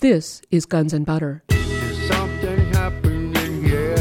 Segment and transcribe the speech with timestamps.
[0.00, 1.42] This is Guns and Butter.
[2.06, 3.96] Something happening here.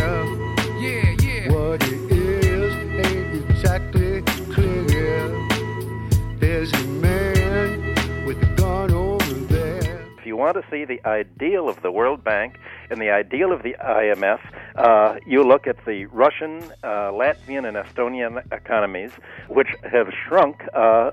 [0.77, 1.49] Yeah, yeah.
[1.49, 2.75] What it is
[3.05, 4.21] ain't exactly
[4.51, 5.29] clear.
[6.37, 10.05] There's a man with a gun over there.
[10.19, 12.59] If you want to see the ideal of the World Bank
[12.89, 14.41] and the ideal of the IMF,
[14.75, 19.11] uh, you look at the Russian, uh, Latvian, and Estonian economies,
[19.47, 20.57] which have shrunk.
[20.73, 21.11] Uh,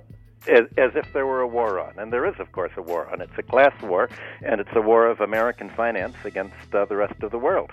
[0.48, 1.98] as, as if there were a war on.
[1.98, 3.20] And there is, of course, a war on.
[3.20, 4.08] It's a class war,
[4.42, 7.70] and it's a war of American finance against uh, the rest of the world.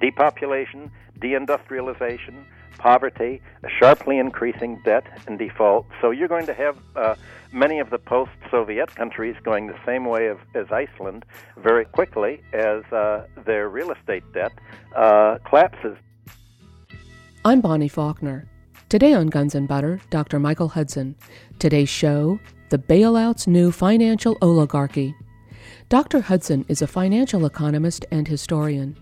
[0.00, 2.44] Depopulation, deindustrialization,
[2.78, 5.86] poverty, a sharply increasing debt and default.
[6.00, 7.14] So you're going to have uh,
[7.52, 11.24] many of the post Soviet countries going the same way of, as Iceland
[11.56, 14.52] very quickly as uh, their real estate debt
[14.96, 15.96] uh, collapses.
[17.44, 18.48] I'm Bonnie Faulkner.
[18.92, 20.38] Today on Guns and Butter, Dr.
[20.38, 21.16] Michael Hudson.
[21.58, 22.38] Today's show
[22.68, 25.14] The Bailout's New Financial Oligarchy.
[25.88, 26.20] Dr.
[26.20, 28.94] Hudson is a financial economist and historian.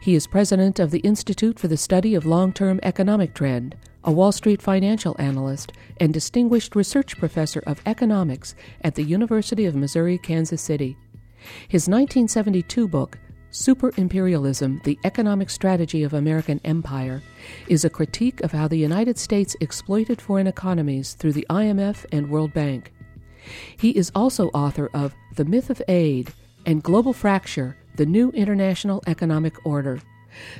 [0.00, 4.10] He is president of the Institute for the Study of Long Term Economic Trend, a
[4.10, 10.16] Wall Street financial analyst, and distinguished research professor of economics at the University of Missouri
[10.16, 10.96] Kansas City.
[11.68, 13.18] His 1972 book,
[13.50, 17.22] Super Imperialism The Economic Strategy of American Empire,
[17.68, 22.30] is a critique of how the United States exploited foreign economies through the IMF and
[22.30, 22.92] World Bank.
[23.76, 26.32] He is also author of The Myth of Aid
[26.66, 30.00] and Global Fracture The New International Economic Order.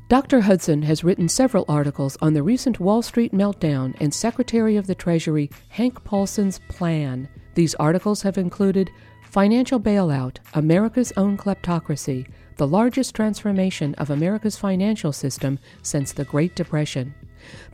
[0.08, 0.40] Dr.
[0.42, 4.94] Hudson has written several articles on the recent Wall Street meltdown and Secretary of the
[4.94, 7.28] Treasury Hank Paulson's plan.
[7.54, 8.90] These articles have included
[9.22, 16.54] Financial Bailout America's Own Kleptocracy the largest transformation of America's financial system since the Great
[16.54, 17.14] Depression.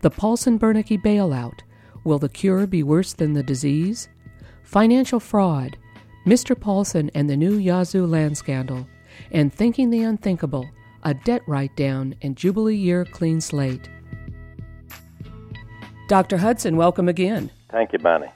[0.01, 1.61] The Paulson Bernanke bailout.
[2.05, 4.09] Will the cure be worse than the disease?
[4.63, 5.77] Financial fraud.
[6.27, 6.59] Mr.
[6.59, 8.87] Paulson and the new Yazoo land scandal.
[9.31, 10.69] And thinking the unthinkable.
[11.03, 13.89] A debt write down and Jubilee year clean slate.
[16.09, 16.39] Dr.
[16.39, 17.51] Hudson, welcome again.
[17.71, 18.31] Thank you, Bonnie.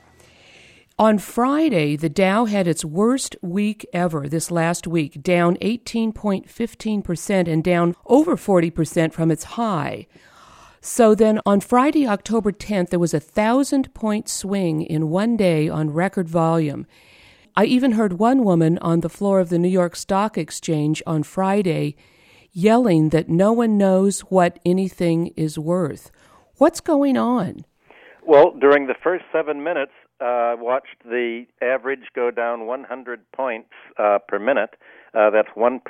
[0.97, 7.65] On Friday, the Dow had its worst week ever this last week, down 18.15% and
[7.65, 10.07] down over 40% from its high.
[10.81, 15.69] So then on Friday, October 10th, there was a thousand point swing in one day
[15.69, 16.87] on record volume.
[17.57, 21.25] I even heard one woman on the floor of the New York Stock Exchange on
[21.25, 21.97] Friday
[22.53, 26.13] yelling that no one knows what anything is worth.
[26.59, 27.65] What's going on?
[28.25, 34.19] Well, during the first seven minutes, uh, watched the average go down 100 points uh,
[34.27, 34.71] per minute.
[35.15, 35.81] Uh, that's 1%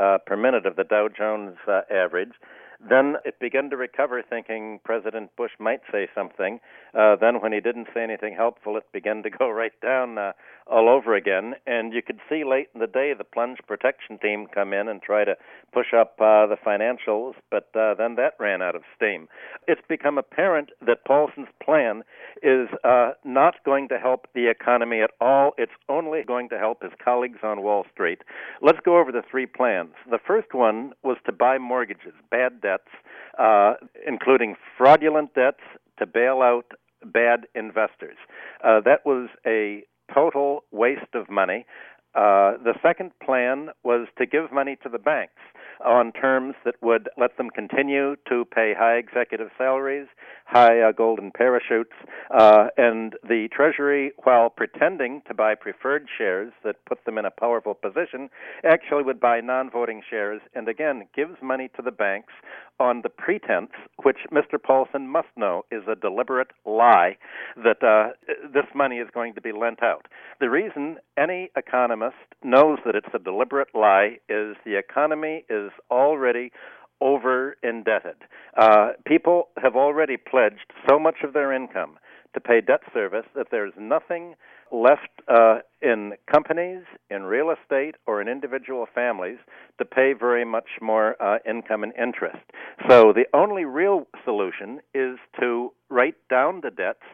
[0.00, 2.32] uh, per minute of the Dow Jones uh, average.
[2.80, 6.60] Then it began to recover, thinking President Bush might say something.
[6.94, 10.32] Uh, then, when he didn't say anything helpful, it began to go right down uh,
[10.66, 11.54] all over again.
[11.66, 15.00] And you could see late in the day the plunge protection team come in and
[15.00, 15.36] try to
[15.72, 19.28] push up uh, the financials, but uh, then that ran out of steam.
[19.68, 22.02] It's become apparent that Paulson's plan
[22.42, 25.52] is uh, not going to help the economy at all.
[25.58, 28.22] It's only going to help his colleagues on Wall Street.
[28.62, 29.92] Let's go over the three plans.
[30.10, 32.90] The first one was to buy mortgages, bad debts,
[33.38, 33.74] uh,
[34.06, 35.62] including fraudulent debts,
[35.98, 36.72] to bail out
[37.04, 38.16] bad investors.
[38.62, 39.82] Uh, that was a
[40.12, 41.66] total waste of money.
[42.14, 45.42] Uh, the second plan was to give money to the banks
[45.84, 50.06] on terms that would let them continue to pay high executive salaries,
[50.46, 51.92] high uh, golden parachutes,
[52.30, 57.30] uh, and the Treasury, while pretending to buy preferred shares that put them in a
[57.30, 58.30] powerful position,
[58.64, 62.32] actually would buy non voting shares and again gives money to the banks
[62.78, 63.70] on the pretense,
[64.02, 64.62] which Mr.
[64.62, 67.16] Paulson must know is a deliberate lie,
[67.56, 68.12] that uh,
[68.52, 70.06] this money is going to be lent out.
[70.40, 76.52] The reason any economist knows that it's a deliberate lie is the economy is already
[77.00, 78.16] over indebted.
[78.56, 81.98] Uh, people have already pledged so much of their income
[82.34, 84.34] to pay debt service that there's nothing
[84.72, 89.38] left uh, in companies, in real estate, or in individual families
[89.78, 92.44] to pay very much more uh, income and interest.
[92.88, 97.06] So the only real solution is to write down the debts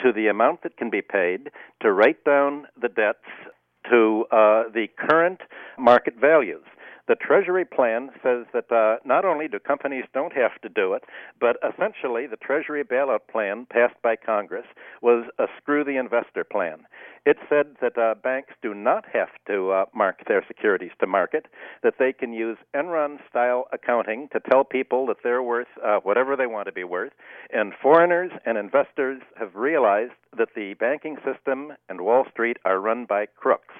[0.00, 1.50] to the amount that can be paid,
[1.82, 3.26] to write down the debts
[3.90, 5.40] to uh, the current
[5.78, 6.64] market values.
[7.10, 11.02] The Treasury plan says that uh, not only do companies don't have to do it,
[11.40, 14.66] but essentially the Treasury bailout plan passed by Congress
[15.02, 16.86] was a screw the investor plan.
[17.26, 21.46] It said that uh, banks do not have to uh, mark their securities to market,
[21.82, 26.36] that they can use Enron style accounting to tell people that they're worth uh, whatever
[26.36, 27.12] they want to be worth.
[27.52, 33.04] And foreigners and investors have realized that the banking system and Wall Street are run
[33.04, 33.74] by crooks.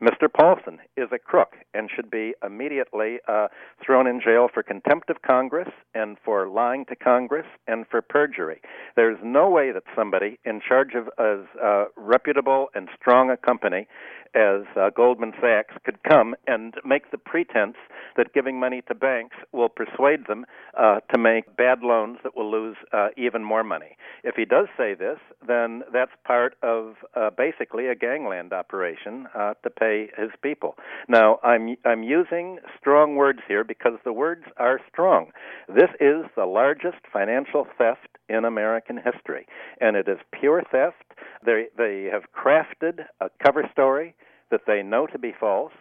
[0.00, 0.32] Mr.
[0.32, 3.48] Paulson is a crook and should be immediately uh,
[3.84, 8.60] thrown in jail for contempt of Congress and for lying to Congress and for perjury.
[8.96, 13.86] There's no way that somebody in charge of as uh, reputable and strong a company
[14.34, 17.76] as uh, Goldman Sachs could come and make the pretense
[18.16, 20.44] that giving money to banks will persuade them
[20.78, 23.96] uh, to make bad loans that will lose uh, even more money.
[24.24, 29.54] If he does say this, then that's part of uh, basically a gangland operation uh,
[29.62, 30.76] to pay his people.
[31.08, 35.32] Now, I'm I'm using strong words here because the words are strong.
[35.68, 39.46] This is the largest financial theft in American history,
[39.80, 41.14] and it is pure theft.
[41.44, 44.14] They they have crafted a cover story
[44.50, 45.72] that they know to be false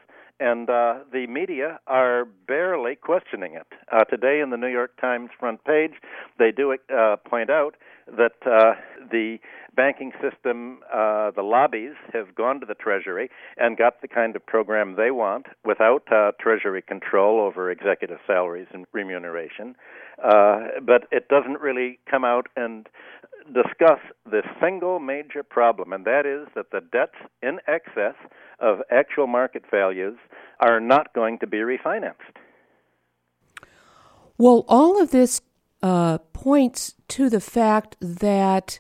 [0.42, 3.68] and uh, the media are barely questioning it.
[3.92, 5.92] Uh, today, in the New York Times front page,
[6.40, 7.76] they do uh, point out
[8.18, 8.74] that uh,
[9.12, 9.38] the
[9.76, 14.46] banking system, uh, the lobbies have gone to the Treasury and got the kind of
[14.46, 19.76] program they want without uh, Treasury control over executive salaries and remuneration.
[20.22, 22.88] but it doesn't really come out and
[23.54, 28.16] discuss the single major problem, and that is that the debts in excess
[28.60, 30.18] of actual market values
[30.60, 32.38] are not going to be refinanced.
[34.38, 35.42] Well, all of this
[35.84, 38.80] uh, points to the fact that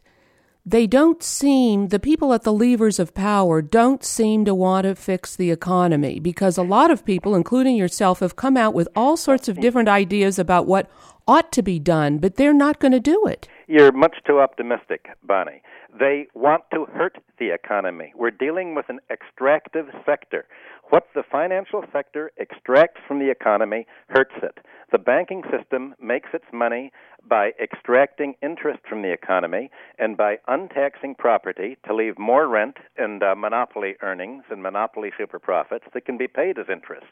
[0.65, 4.93] they don't seem, the people at the levers of power don't seem to want to
[4.93, 9.17] fix the economy because a lot of people, including yourself, have come out with all
[9.17, 10.89] sorts of different ideas about what
[11.27, 13.47] ought to be done, but they're not going to do it.
[13.67, 15.61] You're much too optimistic, Bonnie.
[15.97, 18.13] They want to hurt the economy.
[18.15, 20.45] We're dealing with an extractive sector.
[20.91, 24.57] What the financial sector extracts from the economy hurts it.
[24.91, 26.91] The banking system makes its money
[27.25, 33.23] by extracting interest from the economy and by untaxing property to leave more rent and
[33.23, 37.07] uh, monopoly earnings and monopoly super profits that can be paid as interest.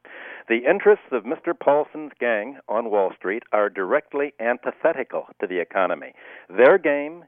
[0.49, 1.57] The interests of Mr.
[1.57, 6.11] Paulson's gang on Wall Street are directly antithetical to the economy.
[6.49, 7.23] Their game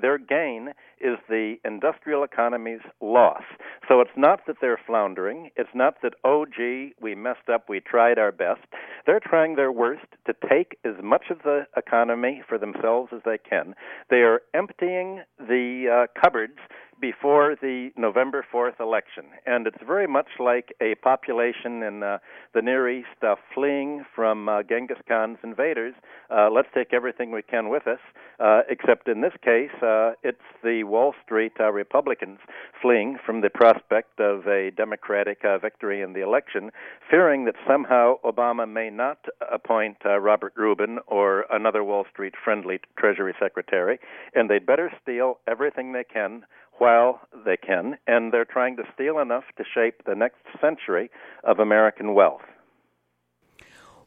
[0.00, 0.70] their gain
[1.00, 3.42] is the industrial economy's loss.
[3.88, 5.50] So it's not that they're floundering.
[5.56, 8.60] It's not that, oh, gee, we messed up, we tried our best.
[9.06, 13.38] They're trying their worst to take as much of the economy for themselves as they
[13.38, 13.74] can.
[14.10, 16.58] They are emptying the uh, cupboards
[17.00, 19.24] before the November 4th election.
[19.46, 22.18] And it's very much like a population in uh,
[22.54, 25.94] the Near East uh, fleeing from uh, Genghis Khan's invaders.
[26.30, 28.00] Uh, let's take everything we can with us,
[28.40, 32.38] uh, except in this case, uh, it's the Wall Street Republicans
[32.80, 36.70] fleeing from the prospect of a Democratic victory in the election,
[37.10, 39.18] fearing that somehow Obama may not
[39.52, 43.98] appoint Robert Rubin or another Wall Street friendly Treasury Secretary,
[44.34, 46.44] and they'd better steal everything they can
[46.78, 51.10] while they can, and they're trying to steal enough to shape the next century
[51.44, 52.42] of American wealth.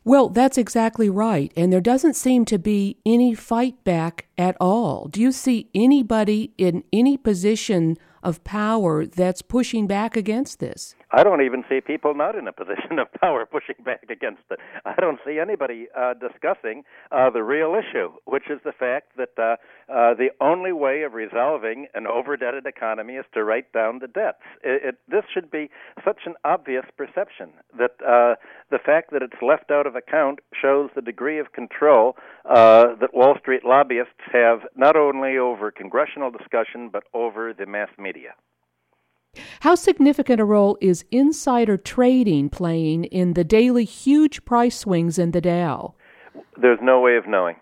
[0.04, 1.54] Well, that's exactly right.
[1.56, 5.08] And there doesn't seem to be any fight back at all.
[5.08, 10.96] Do you see anybody in any position of power that's pushing back against this?
[11.14, 14.60] I don't even see people not in a position of power pushing back against it.
[14.86, 19.32] I don't see anybody uh, discussing uh, the real issue, which is the fact that
[19.38, 19.58] uh,
[19.92, 24.42] uh, the only way of resolving an overdebted economy is to write down the debts.
[24.64, 25.70] It, it, this should be
[26.06, 28.36] such an obvious perception that uh,
[28.70, 32.16] the fact that it's left out of account shows the degree of control
[32.50, 37.90] uh, that Wall Street lobbyists have not only over congressional discussion but over the mass
[37.98, 38.32] media.
[39.62, 45.32] How significant a role is insider trading playing in the daily huge price swings in
[45.32, 45.94] the Dow?
[46.60, 47.58] There's no way of knowing.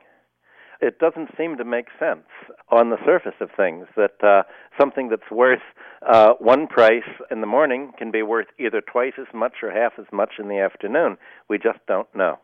[0.81, 2.25] It doesn't seem to make sense
[2.69, 4.43] on the surface of things that uh,
[4.79, 5.59] something that's worth
[6.07, 9.93] uh, one price in the morning can be worth either twice as much or half
[9.99, 11.17] as much in the afternoon.
[11.49, 12.39] We just don't know.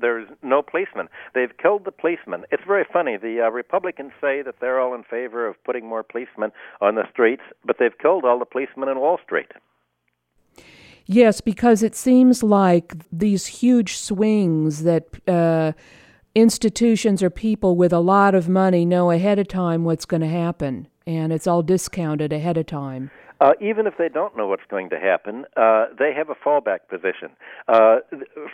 [0.00, 1.08] There's no policemen.
[1.34, 2.44] They've killed the policemen.
[2.52, 3.16] It's very funny.
[3.16, 7.04] The uh, Republicans say that they're all in favor of putting more policemen on the
[7.10, 9.50] streets, but they've killed all the policemen in Wall Street.
[11.06, 15.72] Yes, because it seems like these huge swings that uh,
[16.34, 20.28] institutions or people with a lot of money know ahead of time what's going to
[20.28, 23.10] happen, and it's all discounted ahead of time.
[23.40, 26.80] Uh, even if they don't know what's going to happen, uh, they have a fallback
[26.90, 27.30] position.
[27.68, 27.98] Uh,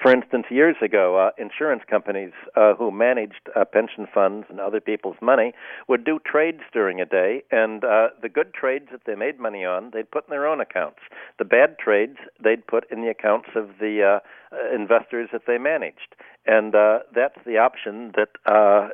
[0.03, 4.81] for instance, years ago, uh, insurance companies uh, who managed uh, pension funds and other
[4.81, 5.53] people's money
[5.89, 9.65] would do trades during a day, and uh, the good trades that they made money
[9.65, 10.99] on, they'd put in their own accounts.
[11.39, 16.15] The bad trades, they'd put in the accounts of the uh, investors that they managed.
[16.47, 18.89] And uh, that's the option that uh,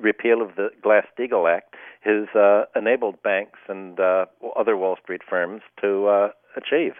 [0.00, 4.26] repeal of the Glass Steagall Act has uh, enabled banks and uh,
[4.56, 6.94] other Wall Street firms to uh, achieve.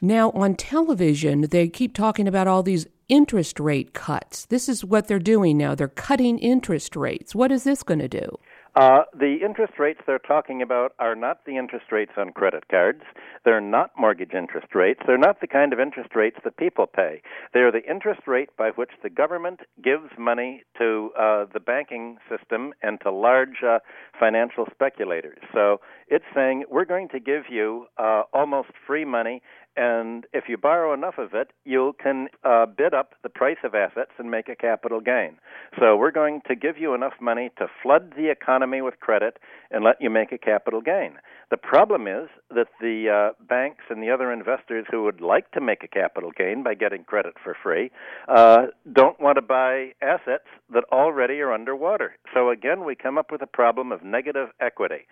[0.00, 4.46] Now, on television, they keep talking about all these interest rate cuts.
[4.46, 5.74] This is what they're doing now.
[5.74, 7.34] They're cutting interest rates.
[7.34, 8.38] What is this going to do?
[8.76, 13.02] Uh, the interest rates they're talking about are not the interest rates on credit cards.
[13.44, 15.00] They're not mortgage interest rates.
[15.06, 17.22] They're not the kind of interest rates that people pay.
[17.52, 22.74] They're the interest rate by which the government gives money to uh, the banking system
[22.82, 23.78] and to large uh,
[24.18, 25.38] financial speculators.
[25.52, 29.40] So it's saying we're going to give you uh, almost free money
[29.76, 33.74] and if you borrow enough of it, you can uh, bid up the price of
[33.74, 35.36] assets and make a capital gain.
[35.78, 39.38] So we're going to give you enough money to flood the economy with credit
[39.70, 41.18] and let you make a capital gain.
[41.50, 45.60] The problem is that the uh, banks and the other investors who would like to
[45.60, 47.90] make a capital gain by getting credit for free
[48.28, 52.14] uh, don't want to buy assets that already are underwater.
[52.32, 55.06] So again, we come up with a problem of negative equity.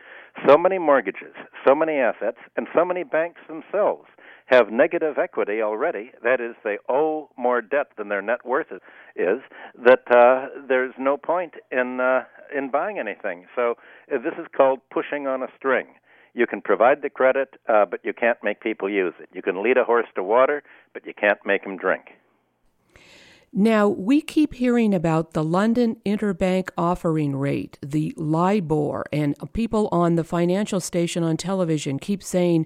[0.47, 1.35] So many mortgages,
[1.67, 4.09] so many assets, and so many banks themselves
[4.53, 8.71] have negative equity already, that is, they owe more debt than their net worth
[9.17, 9.41] is,
[9.85, 12.25] that uh, there's no point in uh,
[12.57, 13.47] in buying anything.
[13.57, 13.77] So
[14.13, 15.87] uh, this is called pushing on a string.
[16.35, 19.29] You can provide the credit, uh, but you can't make people use it.
[19.33, 20.63] You can lead a horse to water,
[20.95, 22.05] but you can't make him drink.
[23.55, 30.15] Now, we keep hearing about the London Interbank Offering Rate, the LIBOR, and people on
[30.15, 32.65] the financial station on television keep saying,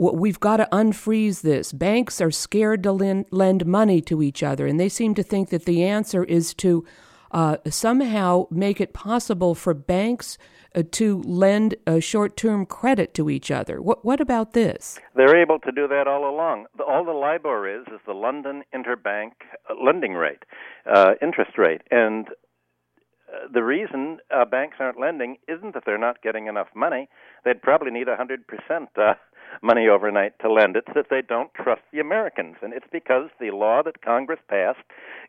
[0.00, 1.72] we've got to unfreeze this.
[1.72, 5.50] Banks are scared to lend, lend money to each other, and they seem to think
[5.50, 6.84] that the answer is to
[7.32, 10.38] uh, somehow make it possible for banks
[10.74, 13.82] uh, to lend a short-term credit to each other.
[13.82, 14.98] What, what about this?
[15.14, 16.66] They're able to do that all along.
[16.86, 19.32] All the LIBOR is is the London Interbank
[19.68, 20.44] uh, lending rate,
[20.92, 26.22] uh, interest rate, and uh, the reason uh, banks aren't lending isn't that they're not
[26.22, 27.08] getting enough money.
[27.44, 29.14] They'd probably need a 100% uh,
[29.62, 30.76] money overnight to lend.
[30.76, 32.56] It's that they don't trust the Americans.
[32.62, 34.80] And it's because the law that Congress passed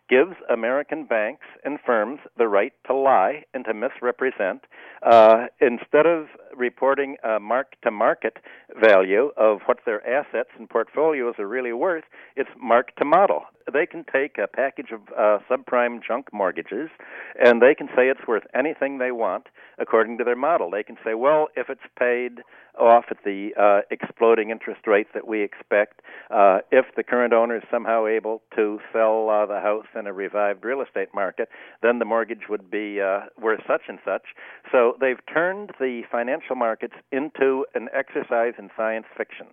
[0.09, 4.65] gives American banks and firms the right to lie and to misrepresent.
[5.03, 8.37] Uh, instead of reporting a mark to market
[8.79, 12.03] value of what their assets and portfolios are really worth,
[12.35, 13.43] it's mark to model.
[13.71, 16.89] They can take a package of uh, subprime junk mortgages
[17.41, 20.71] and they can say it's worth anything they want according to their model.
[20.71, 22.43] They can say, well, if it's paid
[22.79, 27.57] off at the uh, exploding interest rate that we expect, uh, if the current owner
[27.57, 31.49] is somehow able to sell uh, the house in a revived real estate market,
[31.81, 34.23] then the mortgage would be uh, worth such and such.
[34.71, 39.47] So they've turned the financial markets into an exercise in science fiction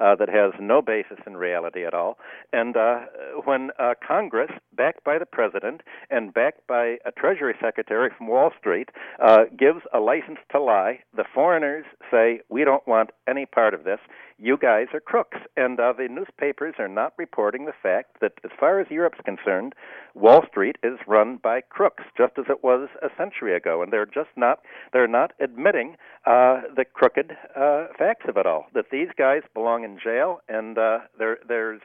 [0.00, 2.18] uh, that has no basis in reality at all.
[2.52, 3.00] And uh,
[3.44, 8.50] when uh, Congress, backed by the president and backed by a Treasury Secretary from Wall
[8.58, 8.88] Street,
[9.22, 13.84] uh, gives a license to lie, the foreigners say, We don't want any part of
[13.84, 14.00] this
[14.40, 15.38] you guys are crooks.
[15.56, 19.74] And uh, the newspapers are not reporting the fact that, as far as Europe's concerned,
[20.14, 23.82] Wall Street is run by crooks, just as it was a century ago.
[23.82, 24.60] And they're just not
[24.92, 28.66] they're not admitting uh, the crooked uh, facts of it all.
[28.74, 31.80] That these guys belong in jail, and uh, there there's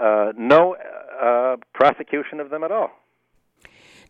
[0.00, 0.76] uh, no
[1.22, 2.90] uh, prosecution of them at all.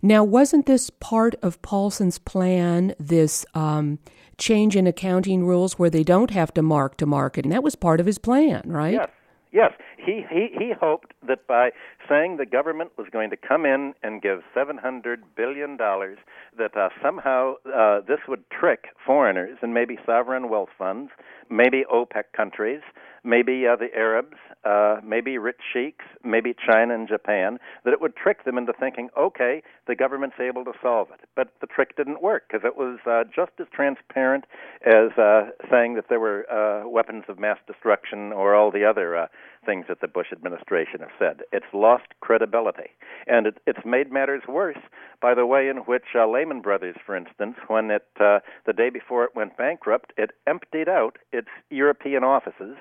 [0.02, 2.94] Now, wasn't this part of Paulson's plan?
[3.00, 3.98] This um,
[4.36, 7.74] change in accounting rules where they don't have to mark to market, and that was
[7.74, 8.94] part of his plan, right?
[8.94, 9.10] Yes.
[9.50, 11.70] Yes, he, he he hoped that by
[12.06, 16.18] saying the government was going to come in and give seven hundred billion dollars,
[16.58, 21.10] that uh, somehow uh, this would trick foreigners and maybe sovereign wealth funds,
[21.50, 22.80] maybe OPEC countries,
[23.24, 28.16] maybe uh, the Arabs, uh, maybe rich sheiks, maybe China and Japan, that it would
[28.16, 31.28] trick them into thinking, okay, the government's able to solve it.
[31.36, 34.44] But the trick didn't work because it was uh, just as transparent
[34.84, 39.16] as uh, saying that there were uh, weapons of mass destruction or all the other
[39.16, 39.26] uh,
[39.64, 41.40] things that the Bush administration have said.
[41.52, 42.90] It's lost credibility.
[43.26, 44.78] And it, it's made matters worse
[45.20, 48.90] by the way in which uh, Lehman Brothers, for instance, when it uh, the day
[48.90, 52.76] before it went bankrupt, it emptied out its European offices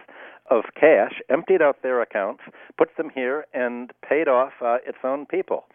[0.49, 2.43] of cash, emptied out their accounts,
[2.77, 5.65] put them here, and paid off uh, its own people.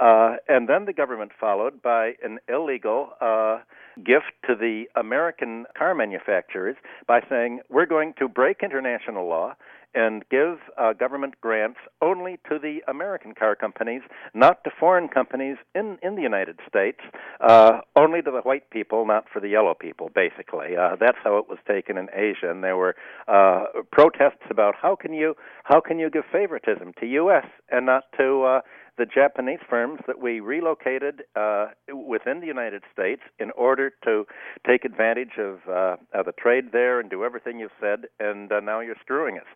[0.00, 3.58] Uh, and then the government followed by an illegal uh,
[3.96, 6.76] gift to the American car manufacturers
[7.06, 9.54] by saying, we're going to break international law
[9.94, 14.02] and give uh, government grants only to the American car companies,
[14.34, 17.00] not to foreign companies in, in the United States,
[17.40, 20.76] uh, only to the white people, not for the yellow people, basically.
[20.76, 22.94] Uh, that's how it was taken in Asia, and there were
[23.28, 25.34] uh, protests about how can you
[25.64, 27.46] how can you give favoritism to U.S.
[27.70, 28.60] and not to uh,
[28.98, 34.24] the Japanese firms that we relocated uh, within the United States in order to
[34.66, 38.60] take advantage of, uh, of the trade there and do everything you've said, and uh,
[38.60, 39.46] now you're screwing us.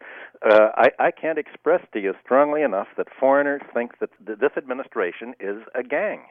[0.44, 4.52] Uh, I, I can't express to you strongly enough that foreigners think that th- this
[4.56, 6.22] administration is a gang.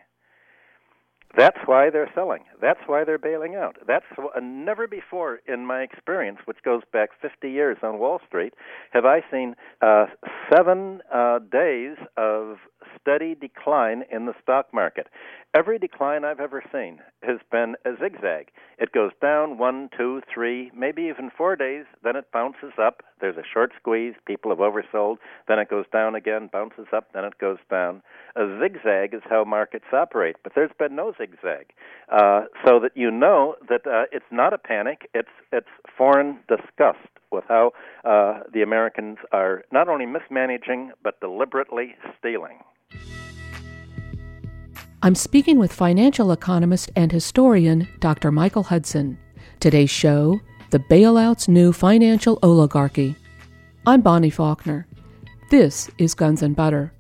[1.38, 2.44] That's why they're selling.
[2.62, 3.76] That's why they're bailing out.
[3.86, 8.54] That's uh, never before in my experience, which goes back 50 years on Wall Street,
[8.92, 10.06] have I seen uh,
[10.54, 12.58] seven uh, days of
[13.00, 15.08] steady decline in the stock market.
[15.56, 18.50] Every decline I've ever seen has been a zigzag.
[18.78, 23.04] It goes down one, two, three, maybe even four days, then it bounces up.
[23.22, 27.24] There's a short squeeze, people have oversold, then it goes down again, bounces up, then
[27.24, 28.02] it goes down.
[28.36, 31.68] A zigzag is how markets operate, but there's been no zigzag.
[32.12, 37.08] Uh, so that you know that uh, it's not a panic, it's, it's foreign disgust
[37.32, 37.72] with how
[38.04, 42.60] uh, the Americans are not only mismanaging, but deliberately stealing.
[45.06, 48.32] I'm speaking with financial economist and historian Dr.
[48.32, 49.20] Michael Hudson.
[49.60, 50.40] Today's show
[50.72, 53.16] The Bailout's New Financial Oligarchy.
[53.86, 54.88] I'm Bonnie Faulkner.
[55.52, 56.92] This is Guns and Butter.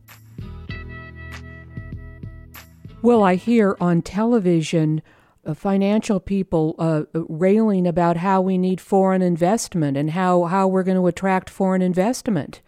[3.02, 5.02] Well, I hear on television
[5.44, 10.84] uh, financial people uh, railing about how we need foreign investment and how, how we're
[10.84, 12.62] going to attract foreign investment.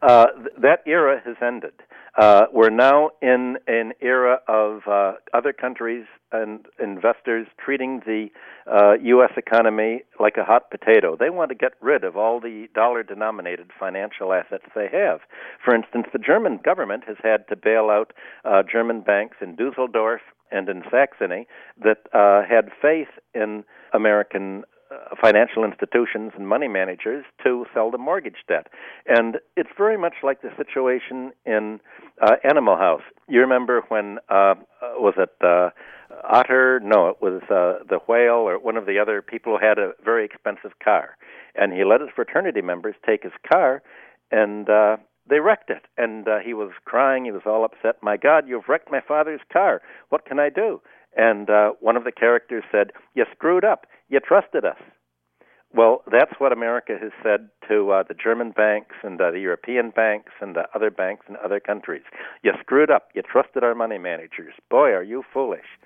[0.00, 1.72] Uh, th- that era has ended.
[2.18, 8.28] Uh, we're now in an era of uh, other countries and investors treating the
[8.70, 9.32] uh, U.S.
[9.36, 11.16] economy like a hot potato.
[11.18, 15.20] They want to get rid of all the dollar denominated financial assets they have.
[15.64, 18.12] For instance, the German government has had to bail out
[18.44, 21.46] uh, German banks in Dusseldorf and in Saxony
[21.82, 24.64] that uh, had faith in American
[25.20, 28.66] financial institutions and money managers to sell the mortgage debt.
[29.06, 31.80] And it's very much like the situation in
[32.20, 33.02] uh, Animal House.
[33.28, 34.54] You remember when, uh,
[34.96, 35.70] was it uh,
[36.24, 36.80] Otter?
[36.82, 39.92] No, it was uh, the whale or one of the other people who had a
[40.04, 41.16] very expensive car.
[41.54, 43.82] And he let his fraternity members take his car
[44.30, 44.96] and uh,
[45.28, 45.84] they wrecked it.
[45.96, 47.24] And uh, he was crying.
[47.24, 48.02] He was all upset.
[48.02, 49.82] My God, you've wrecked my father's car.
[50.08, 50.80] What can I do?
[51.16, 53.86] And uh, one of the characters said, You screwed up.
[54.08, 54.78] You trusted us.
[55.72, 59.90] Well, that's what America has said to uh, the German banks and uh, the European
[59.90, 62.02] banks and uh, other banks in other countries.
[62.42, 63.08] You screwed up.
[63.14, 64.54] You trusted our money managers.
[64.68, 65.78] Boy, are you foolish.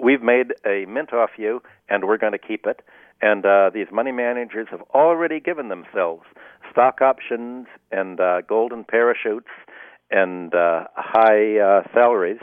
[0.00, 2.80] We've made a mint off you, and we're going to keep it.
[3.20, 6.24] And uh, these money managers have already given themselves
[6.70, 9.48] stock options and uh, golden parachutes
[10.10, 12.40] and uh, high uh, salaries.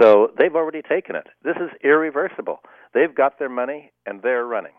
[0.00, 1.26] So they've already taken it.
[1.42, 2.60] This is irreversible.
[2.94, 4.72] They've got their money and they're running.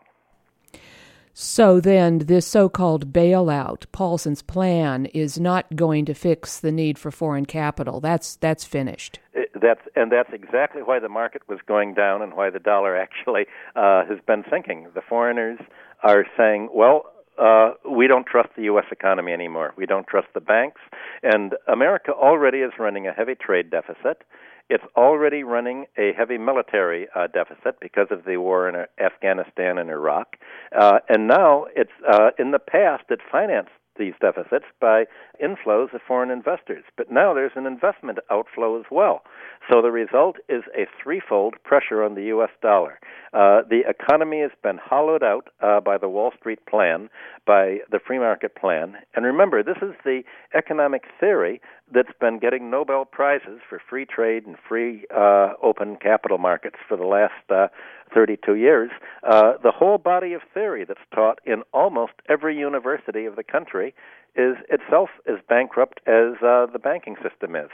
[1.40, 6.98] So then, this so called bailout, Paulson's plan, is not going to fix the need
[6.98, 8.00] for foreign capital.
[8.00, 9.20] That's, that's finished.
[9.34, 12.96] It, that's, and that's exactly why the market was going down and why the dollar
[13.00, 14.88] actually uh, has been sinking.
[14.96, 15.60] The foreigners
[16.02, 17.04] are saying, well,
[17.38, 18.86] uh, we don't trust the U.S.
[18.90, 19.72] economy anymore.
[19.76, 20.80] We don't trust the banks.
[21.22, 24.24] And America already is running a heavy trade deficit.
[24.68, 29.90] It's already running a heavy military uh, deficit because of the war in Afghanistan and
[29.90, 30.36] Iraq.
[30.78, 35.04] Uh, and now it's, uh, in the past, it financed these deficits by
[35.42, 36.84] inflows of foreign investors.
[36.96, 39.22] But now there's an investment outflow as well.
[39.70, 42.50] So the result is a threefold pressure on the U.S.
[42.62, 42.98] dollar.
[43.32, 47.10] Uh, the economy has been hollowed out uh, by the Wall Street plan,
[47.46, 48.96] by the free market plan.
[49.14, 50.22] And remember, this is the
[50.54, 51.60] economic theory
[51.92, 56.96] that's been getting Nobel Prizes for free trade and free uh, open capital markets for
[56.96, 57.68] the last uh,
[58.12, 58.90] 32 years.
[59.22, 63.94] Uh, the whole body of theory that's taught in almost every university of the country
[64.36, 67.70] is itself as bankrupt as uh, the banking system is.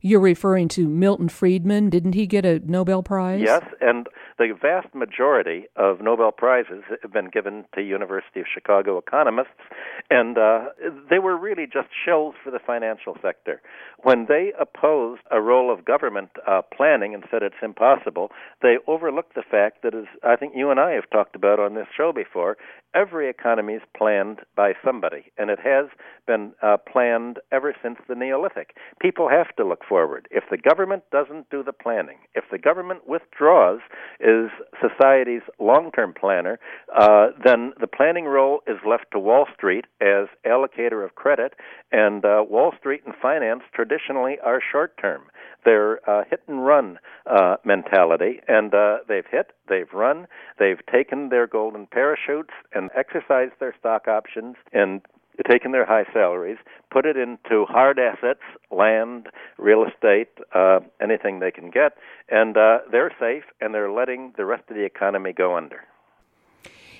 [0.00, 1.90] You're referring to Milton Friedman.
[1.90, 3.42] Didn't he get a Nobel Prize?
[3.42, 4.08] Yes, and
[4.38, 9.60] the vast majority of Nobel Prizes have been given to University of Chicago economists,
[10.08, 10.66] and uh,
[11.10, 13.60] they were really just shills for the financial sector.
[14.02, 18.30] When they opposed a role of government uh, planning and said it's impossible,
[18.62, 21.74] they overlooked the fact that, as I think you and I have talked about on
[21.74, 22.56] this show before,
[22.94, 25.86] every economy is planned by somebody, and it has
[26.26, 28.74] been uh, planned ever since the Neolithic.
[29.02, 30.28] People have to look forward.
[30.30, 33.80] If the government doesn't do the planning, if the government withdraws,
[34.20, 34.48] is
[34.80, 36.60] society's long-term planner,
[36.96, 41.54] uh, then the planning role is left to Wall Street as allocator of credit,
[41.90, 45.22] and uh, Wall Street and finance traditionally are short-term.
[45.64, 50.26] They're uh, hit and run uh, mentality, and uh, they've hit, they've run,
[50.58, 55.02] they've taken their golden parachutes and exercised their stock options, and
[55.42, 56.58] taken their high salaries,
[56.90, 61.96] put it into hard assets, land, real estate, uh, anything they can get,
[62.28, 65.84] and uh, they're safe, and they're letting the rest of the economy go under.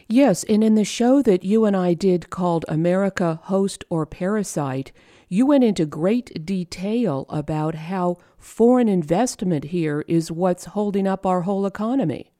[0.08, 4.90] Yes, and in the show that you and I did called America Host or Parasite,
[5.28, 11.42] you went into great detail about how foreign investment here is what's holding up our
[11.42, 12.32] whole economy.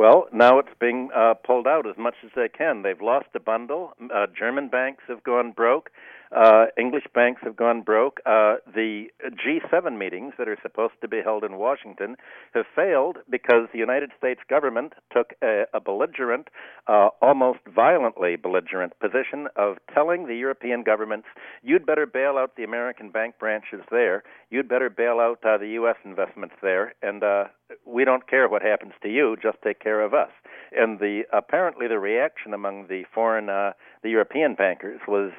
[0.00, 2.80] Well, now it's being uh, pulled out as much as they can.
[2.80, 3.92] They've lost a bundle.
[4.02, 5.90] Uh, German banks have gone broke.
[6.34, 8.20] Uh, English banks have gone broke.
[8.24, 12.16] Uh, the G7 meetings that are supposed to be held in Washington
[12.54, 16.48] have failed because the United States government took a, a belligerent,
[16.86, 21.26] uh, almost violently belligerent position of telling the European governments,
[21.62, 25.70] you'd better bail out the American bank branches there, you'd better bail out uh, the
[25.70, 25.96] U.S.
[26.04, 27.44] investments there, and uh,
[27.84, 30.30] we don't care what happens to you, just take care of us.
[30.72, 33.72] And the apparently the reaction among the foreign, uh,
[34.04, 35.32] the European bankers was.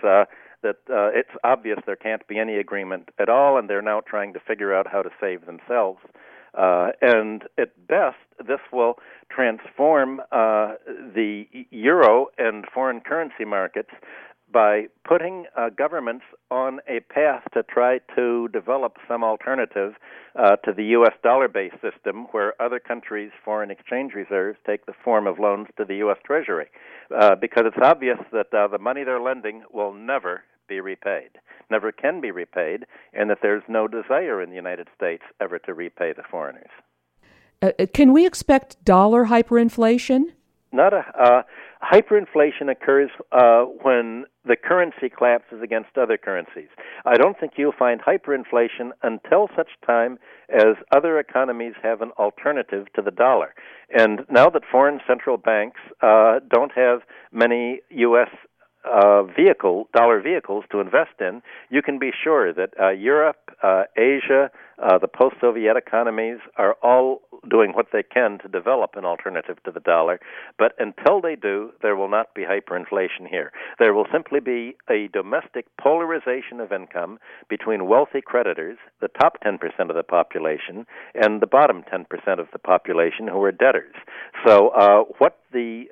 [0.64, 4.34] That uh, it's obvious there can't be any agreement at all, and they're now trying
[4.34, 6.00] to figure out how to save themselves.
[6.54, 8.96] Uh, and at best, this will
[9.30, 10.74] transform uh,
[11.16, 13.92] the euro and foreign currency markets
[14.52, 19.94] by putting uh, governments on a path to try to develop some alternative
[20.36, 21.14] uh, to the U.S.
[21.24, 25.86] dollar based system where other countries' foreign exchange reserves take the form of loans to
[25.86, 26.18] the U.S.
[26.26, 26.68] Treasury.
[27.18, 31.32] Uh, because it's obvious that uh, the money they're lending will never be repaid,
[31.70, 35.74] never can be repaid, and that there's no desire in the United States ever to
[35.74, 36.72] repay the foreigners.
[37.62, 40.22] Uh, uh can we expect dollar hyperinflation?
[40.72, 41.42] Not a uh,
[41.84, 46.70] hyperinflation occurs uh, when the currency collapses against other currencies.
[47.06, 50.18] I don't think you'll find hyperinflation until such time
[50.50, 53.54] as other economies have an alternative to the dollar.
[53.90, 57.02] And now that foreign central banks uh, don't have
[57.34, 58.30] many U.S
[58.84, 63.84] uh, vehicle, dollar vehicles to invest in, you can be sure that uh, Europe, uh,
[63.98, 64.50] Asia,
[64.82, 69.58] uh, the post Soviet economies are all doing what they can to develop an alternative
[69.64, 70.20] to the dollar.
[70.58, 73.52] But until they do, there will not be hyperinflation here.
[73.80, 79.60] There will simply be a domestic polarization of income between wealthy creditors, the top 10%
[79.90, 82.06] of the population, and the bottom 10%
[82.40, 83.96] of the population who are debtors.
[84.46, 85.86] So, uh, what the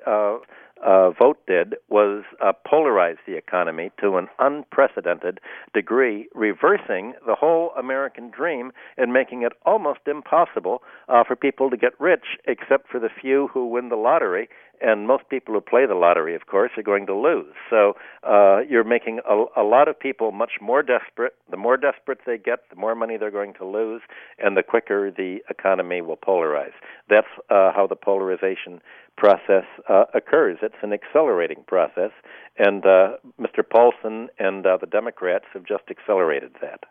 [0.84, 5.40] uh, vote did was uh, polarize the economy to an unprecedented
[5.74, 11.76] degree, reversing the whole American dream and making it almost impossible uh, for people to
[11.76, 14.48] get rich, except for the few who win the lottery
[14.80, 17.54] and most people who play the lottery, of course, are going to lose.
[17.68, 21.34] So uh, you're making a, a lot of people much more desperate.
[21.50, 24.00] The more desperate they get, the more money they're going to lose,
[24.38, 26.72] and the quicker the economy will polarize.
[27.08, 28.80] That's uh, how the polarization
[29.20, 30.56] process uh, occurs.
[30.62, 32.10] It's an accelerating process,
[32.58, 33.62] and uh, Mr.
[33.70, 36.84] Paulson and uh, the Democrats have just accelerated that.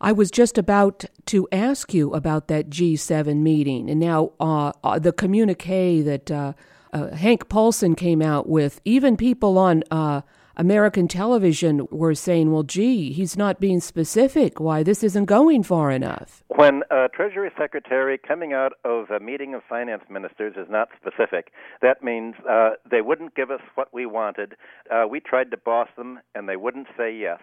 [0.00, 4.98] I was just about to ask you about that G7 meeting, and now uh, uh,
[4.98, 6.52] the communique that uh,
[6.92, 9.84] Hank Paulson came out with, even people on
[10.56, 14.60] American television were saying, well, gee, he's not being specific.
[14.60, 16.44] Why, this isn't going far enough.
[16.48, 21.52] When a Treasury Secretary coming out of a meeting of finance ministers is not specific,
[21.82, 24.54] that means uh, they wouldn't give us what we wanted.
[25.10, 27.40] we tried to boss them, and they wouldn't say yes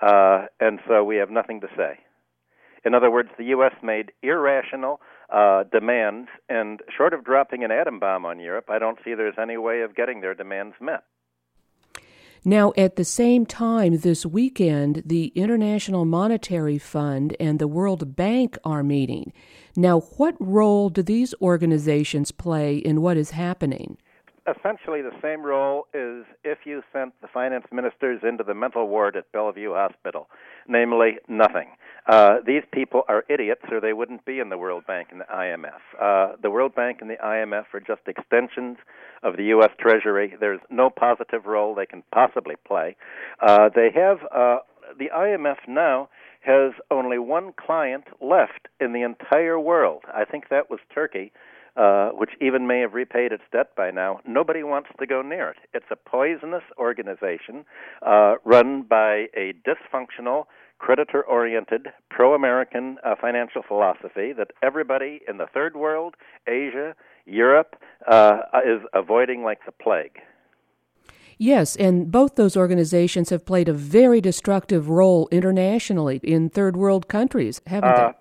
[0.00, 1.98] uh, and so we have nothing to say.
[2.84, 3.74] In other words, the U.S.
[3.82, 8.98] made irrational uh, demands, and short of dropping an atom bomb on Europe, I don't
[9.04, 11.04] see there's any way of getting their demands met.
[12.44, 18.56] Now, at the same time, this weekend, the International Monetary Fund and the World Bank
[18.64, 19.34] are meeting.
[19.76, 23.98] Now, what role do these organizations play in what is happening?
[24.48, 29.14] essentially the same role as if you sent the finance ministers into the mental ward
[29.16, 30.28] at Bellevue Hospital,
[30.66, 31.68] namely nothing.
[32.06, 35.26] Uh, these people are idiots, or they wouldn't be in the World Bank and the
[35.32, 35.80] IMF.
[36.00, 38.78] Uh, the World Bank and the IMF are just extensions
[39.22, 39.70] of the U.S.
[39.78, 40.34] Treasury.
[40.38, 42.96] There's no positive role they can possibly play.
[43.40, 44.58] Uh, they have uh,
[44.98, 46.08] the IMF now
[46.40, 50.02] has only one client left in the entire world.
[50.12, 51.32] I think that was Turkey
[51.76, 55.50] uh, which even may have repaid its debt by now, nobody wants to go near
[55.50, 55.56] it.
[55.72, 57.64] It's a poisonous organization
[58.04, 60.46] uh, run by a dysfunctional,
[60.80, 66.16] creditor oriented, pro American uh, financial philosophy that everybody in the third world,
[66.48, 66.94] Asia,
[67.26, 67.76] Europe,
[68.08, 70.18] uh, is avoiding like the plague.
[71.38, 77.08] Yes, and both those organizations have played a very destructive role internationally in third world
[77.08, 78.02] countries, haven't they?
[78.02, 78.12] Uh,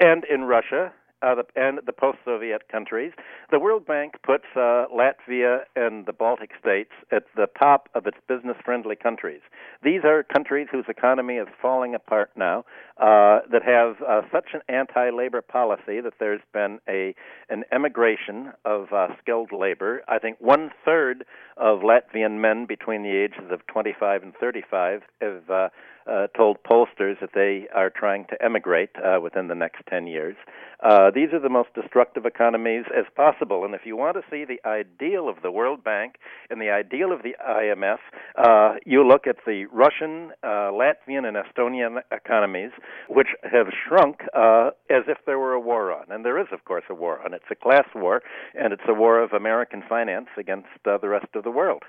[0.00, 3.12] and in Russia uh, the, and the post-Soviet countries.
[3.50, 8.16] The World Bank puts uh, Latvia and the Baltic states at the top of its
[8.28, 9.40] business-friendly countries.
[9.82, 12.64] These are countries whose economy is falling apart now,
[12.98, 17.14] uh, that have uh, such an anti-labor policy that there's been a
[17.48, 20.02] an emigration of uh, skilled labor.
[20.08, 21.24] I think one third
[21.56, 25.70] of Latvian men between the ages of 25 and 35 have
[26.10, 30.36] uh, told pollsters that they are trying to emigrate uh, within the next 10 years.
[30.82, 33.64] Uh, these are the most destructive economies as possible.
[33.64, 36.16] And if you want to see the ideal of the World Bank
[36.50, 37.98] and the ideal of the IMF,
[38.36, 42.72] uh, you look at the Russian, uh, Latvian, and Estonian economies,
[43.08, 46.06] which have shrunk uh, as if there were a war on.
[46.10, 47.32] And there is, of course, a war on.
[47.32, 48.22] It's a class war,
[48.54, 51.84] and it's a war of American finance against the rest of the world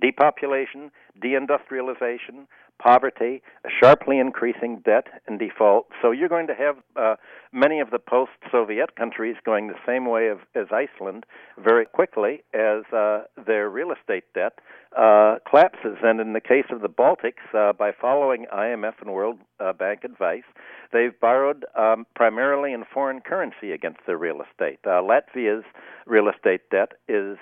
[0.00, 0.90] depopulation,
[1.22, 2.46] deindustrialization,
[2.80, 5.86] poverty, a sharply increasing debt and default.
[6.00, 7.16] So you're going to have uh,
[7.52, 11.24] many of the post Soviet countries going the same way of, as Iceland
[11.62, 14.58] very quickly as uh, their real estate debt
[14.96, 15.98] uh, collapses.
[16.02, 20.04] And in the case of the Baltics, uh, by following IMF and World uh, Bank
[20.04, 20.44] advice,
[20.92, 24.80] they've borrowed um, primarily in foreign currency against their real estate.
[24.84, 25.64] Uh, Latvia's
[26.06, 27.36] real estate debt is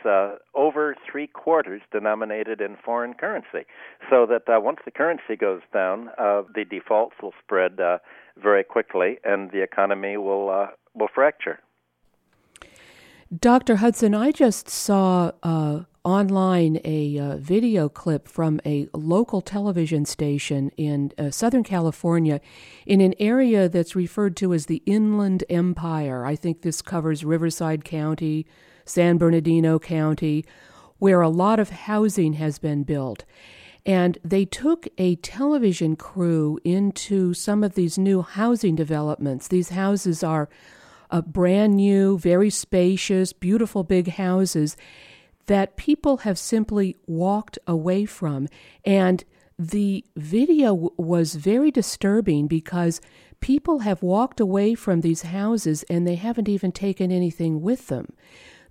[0.55, 3.65] over three quarters denominated in foreign currency,
[4.11, 7.99] so that once the currency goes down, uh, the defaults will spread uh,
[8.37, 11.61] very quickly, and the economy will uh, will fracture.
[13.37, 13.77] Dr.
[13.77, 20.71] Hudson, I just saw uh, online a uh, video clip from a local television station
[20.79, 22.41] in uh, Southern California
[22.87, 26.25] in an area that's referred to as the Inland Empire.
[26.25, 28.47] I think this covers Riverside County,
[28.87, 30.47] San Bernardino County,
[30.99, 33.27] where a lot of housing has been built.
[33.87, 39.49] And they took a television crew into some of these new housing developments.
[39.49, 40.49] These houses are
[41.11, 44.77] uh, brand new, very spacious, beautiful big houses
[45.47, 48.49] that people have simply walked away from.
[48.85, 49.25] And
[49.59, 53.01] the video w- was very disturbing because
[53.41, 58.13] people have walked away from these houses and they haven't even taken anything with them.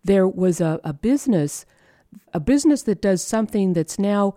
[0.04, 1.65] There was a, a business,
[2.34, 4.36] a business that does something that's now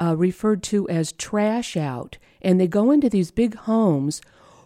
[0.00, 4.20] uh, referred to as trash out, and they go into these big homes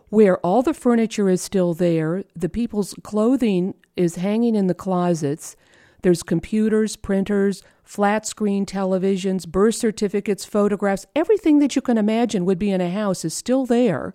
[0.09, 5.57] where all the furniture is still there, the people's clothing is hanging in the closets,
[6.03, 12.59] there's computers, printers, flat screen televisions, birth certificates, photographs, everything that you can imagine would
[12.59, 14.14] be in a house is still there.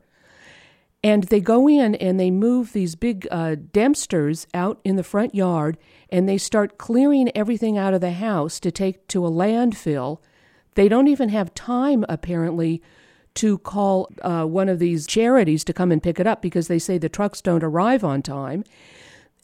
[1.04, 5.36] And they go in and they move these big uh, dempsters out in the front
[5.36, 5.78] yard
[6.10, 10.18] and they start clearing everything out of the house to take to a landfill.
[10.76, 12.82] They don't even have time, apparently,
[13.36, 16.80] to call uh, one of these charities to come and pick it up because they
[16.80, 18.64] say the trucks don't arrive on time.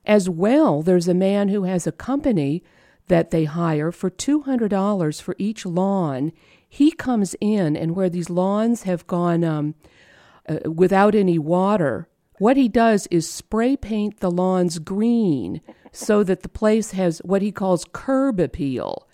[0.05, 2.63] As well, there's a man who has a company
[3.07, 6.31] that they hire for $200 for each lawn.
[6.67, 9.75] He comes in, and where these lawns have gone um,
[10.47, 12.07] uh, without any water,
[12.39, 17.41] what he does is spray paint the lawns green so that the place has what
[17.41, 19.07] he calls curb appeal.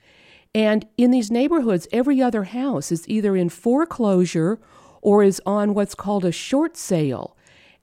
[0.58, 4.60] And in these neighborhoods, every other house is either in foreclosure
[5.04, 7.38] or is on what's called a short sale.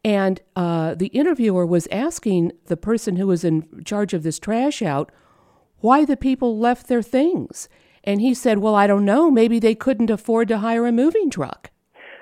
[0.04, 4.82] And uh, the interviewer was asking the person who was in charge of this trash
[4.82, 5.12] out
[5.78, 7.68] why the people left their things.
[8.02, 9.30] And he said, Well, I don't know.
[9.30, 11.70] Maybe they couldn't afford to hire a moving truck.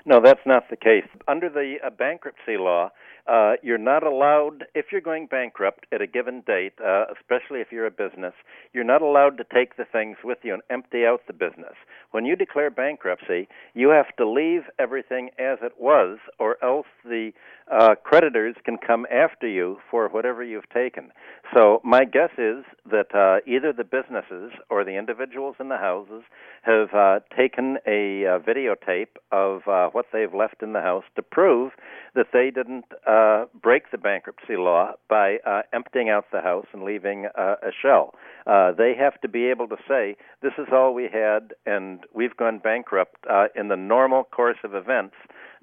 [0.05, 1.09] No, that's not the case.
[1.29, 2.91] Under the uh, bankruptcy law,
[3.27, 7.69] uh, you're not allowed, if you're going bankrupt at a given date, uh, especially if
[7.71, 8.35] you're a business,
[8.73, 11.75] you're not allowed to take the things with you and empty out the business.
[12.11, 17.33] When you declare bankruptcy, you have to leave everything as it was, or else the
[17.71, 21.11] uh, creditors can come after you for whatever you've taken.
[21.55, 26.23] So my guess is that uh, either the businesses or the individuals in the houses
[26.63, 31.23] have uh, taken a uh, videotape of uh, what they've left in the house to
[31.23, 31.73] prove
[32.15, 36.83] that they didn't uh, break the bankruptcy law by uh, emptying out the house and
[36.83, 38.15] leaving uh, a shell.
[38.47, 42.37] Uh, they have to be able to say, "This is all we had, and we've
[42.37, 45.15] gone bankrupt uh, in the normal course of events."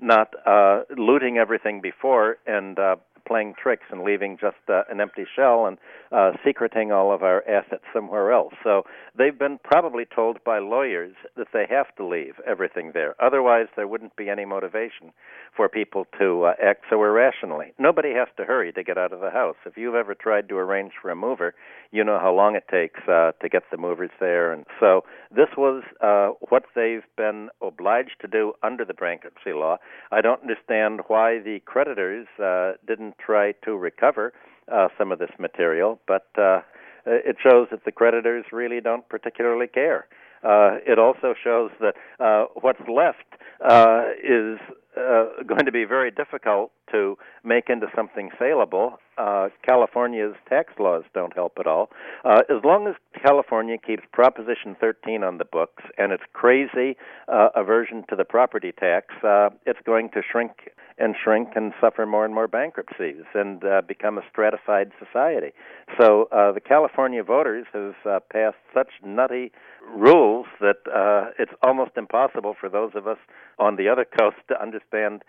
[0.01, 2.95] Not uh, looting everything before and uh,
[3.27, 5.77] playing tricks and leaving just uh, an empty shell and
[6.11, 8.53] uh, secreting all of our assets somewhere else.
[8.63, 8.83] So
[9.19, 13.13] they've been probably told by lawyers that they have to leave everything there.
[13.21, 15.11] Otherwise, there wouldn't be any motivation
[15.55, 17.73] for people to uh, act so irrationally.
[17.77, 19.57] Nobody has to hurry to get out of the house.
[19.65, 21.53] If you've ever tried to arrange for a mover,
[21.91, 24.53] you know how long it takes uh, to get the movers there.
[24.53, 29.77] And so This was uh, what they've been obliged to do under the bankruptcy law.
[30.11, 34.33] I don't understand why the creditors uh, didn't try to recover
[34.71, 36.61] uh, some of this material, but uh,
[37.05, 40.07] it shows that the creditors really don't particularly care.
[40.43, 43.25] Uh, it also shows that uh, what's left
[43.67, 44.57] uh, is
[44.97, 48.99] uh, going to be very difficult to make into something saleable.
[49.17, 51.89] Uh, California's tax laws don't help at all.
[52.23, 56.95] Uh, as long as California keeps Proposition 13 on the books and its crazy
[57.27, 62.05] uh, aversion to the property tax, uh, it's going to shrink and shrink and suffer
[62.05, 65.51] more and more bankruptcies and uh, become a stratified society.
[65.99, 69.51] So uh, the California voters have uh, passed such nutty
[69.95, 73.17] rules that uh, it's almost impossible for those of us
[73.57, 75.23] on the other coast to understand,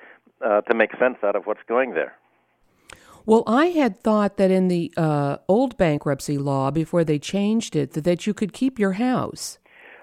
[0.44, 2.14] uh, to make sense out of what's going there.
[3.26, 7.92] Well, I had thought that in the uh, old bankruptcy law, before they changed it,
[7.92, 9.58] that, that you could keep your house.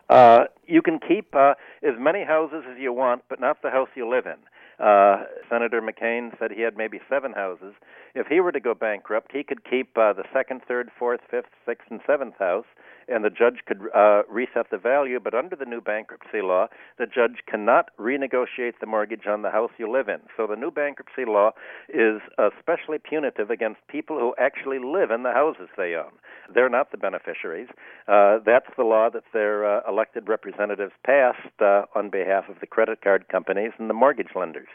[0.09, 3.89] Uh, you can keep uh, as many houses as you want, but not the house
[3.95, 4.37] you live in.
[4.79, 7.73] Uh, Senator McCain said he had maybe seven houses.
[8.13, 11.49] If he were to go bankrupt, he could keep uh, the second, third, fourth, fifth,
[11.65, 12.65] sixth, and seventh house,
[13.07, 15.19] and the judge could uh, reset the value.
[15.19, 16.67] But under the new bankruptcy law,
[16.97, 20.19] the judge cannot renegotiate the mortgage on the house you live in.
[20.35, 21.51] So the new bankruptcy law
[21.89, 26.11] is especially punitive against people who actually live in the houses they own.
[26.53, 27.69] They're not the beneficiaries.
[28.07, 32.67] Uh, that's the law that their uh, elected representatives passed uh, on behalf of the
[32.67, 34.67] credit card companies and the mortgage lenders.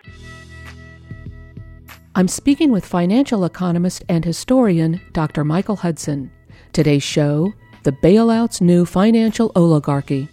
[2.14, 5.44] I'm speaking with financial economist and historian Dr.
[5.44, 6.30] Michael Hudson.
[6.72, 10.28] Today's show The Bailout's New Financial Oligarchy.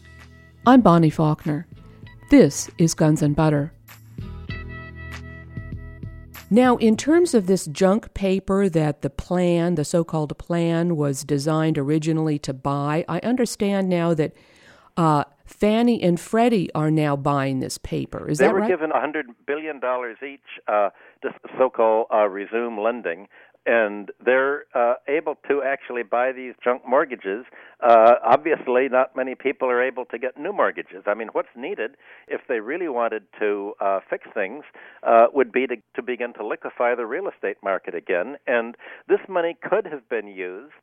[0.67, 1.65] I'm Bonnie Faulkner.
[2.29, 3.73] This is Guns and Butter.
[6.51, 11.23] Now, in terms of this junk paper that the plan, the so called plan, was
[11.23, 14.33] designed originally to buy, I understand now that
[14.95, 18.29] uh, Fannie and Freddie are now buying this paper.
[18.29, 18.69] Is they that were right?
[18.69, 19.77] given $100 billion
[20.23, 20.91] each uh,
[21.23, 23.27] to so called uh, resume lending
[23.69, 27.45] and they're uh, able to actually buy these junk mortgages.
[27.81, 31.03] Uh, obviously, not many people are able to get new mortgages.
[31.05, 31.91] I mean, what's needed
[32.27, 34.63] if they really wanted to uh, fix things
[35.03, 38.75] uh, would be to, to begin to liquefy the real estate market again, and
[39.07, 40.73] this money could have been used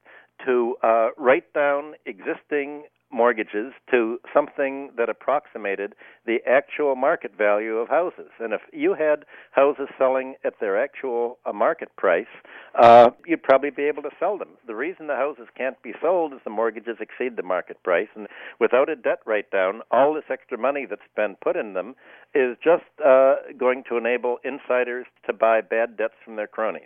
[0.45, 5.95] to uh, write down existing mortgages to something that approximated
[6.27, 8.31] the actual market value of houses.
[8.41, 12.27] And if you had houses selling at their actual uh, market price,
[12.75, 14.51] uh, you'd probably be able to sell them.
[14.67, 18.27] The reason the houses can't be sold is the mortgages exceed the market price, and
[18.61, 21.95] without a debt write down, all this extra money that's been put in them
[22.35, 26.83] is just uh, going to enable insiders to buy bad debts from their cronies.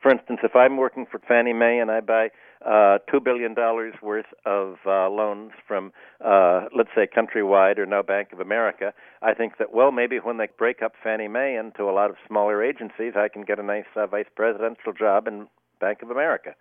[0.00, 2.30] For instance, if I'm working for Fannie Mae and I buy
[2.66, 5.92] uh, two billion dollars worth of uh, loans from,
[6.24, 8.92] uh, let's say, Countrywide or now Bank of America.
[9.22, 12.16] I think that well, maybe when they break up Fannie Mae into a lot of
[12.26, 15.48] smaller agencies, I can get a nice uh, vice presidential job in
[15.80, 16.54] Bank of America.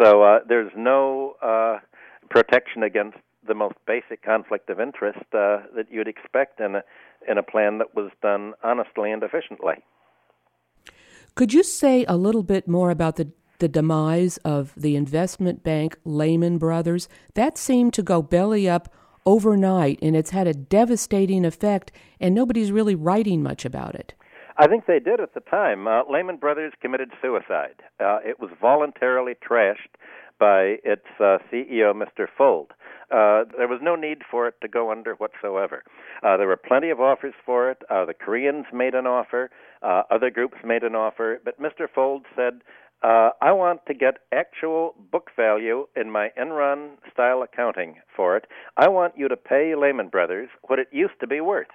[0.00, 1.78] So uh, there's no uh,
[2.28, 6.82] protection against the most basic conflict of interest uh, that you'd expect in a
[7.26, 9.74] in a plan that was done honestly and efficiently.
[11.34, 15.96] Could you say a little bit more about the the demise of the investment bank
[16.04, 18.92] Lehman Brothers, that seemed to go belly up
[19.26, 24.14] overnight, and it's had a devastating effect, and nobody's really writing much about it.
[24.56, 25.86] I think they did at the time.
[25.86, 27.76] Uh, Lehman Brothers committed suicide.
[28.00, 29.94] Uh, it was voluntarily trashed
[30.40, 32.26] by its uh, CEO, Mr.
[32.38, 32.70] Fuld.
[33.10, 35.82] Uh, there was no need for it to go under whatsoever.
[36.22, 37.82] Uh, there were plenty of offers for it.
[37.88, 39.50] Uh, the Koreans made an offer.
[39.82, 41.40] Uh, other groups made an offer.
[41.44, 41.86] But Mr.
[41.92, 42.60] Fuld said,
[43.02, 48.46] uh, I want to get actual book value in my Enron style accounting for it.
[48.76, 51.68] I want you to pay Lehman Brothers what it used to be worth.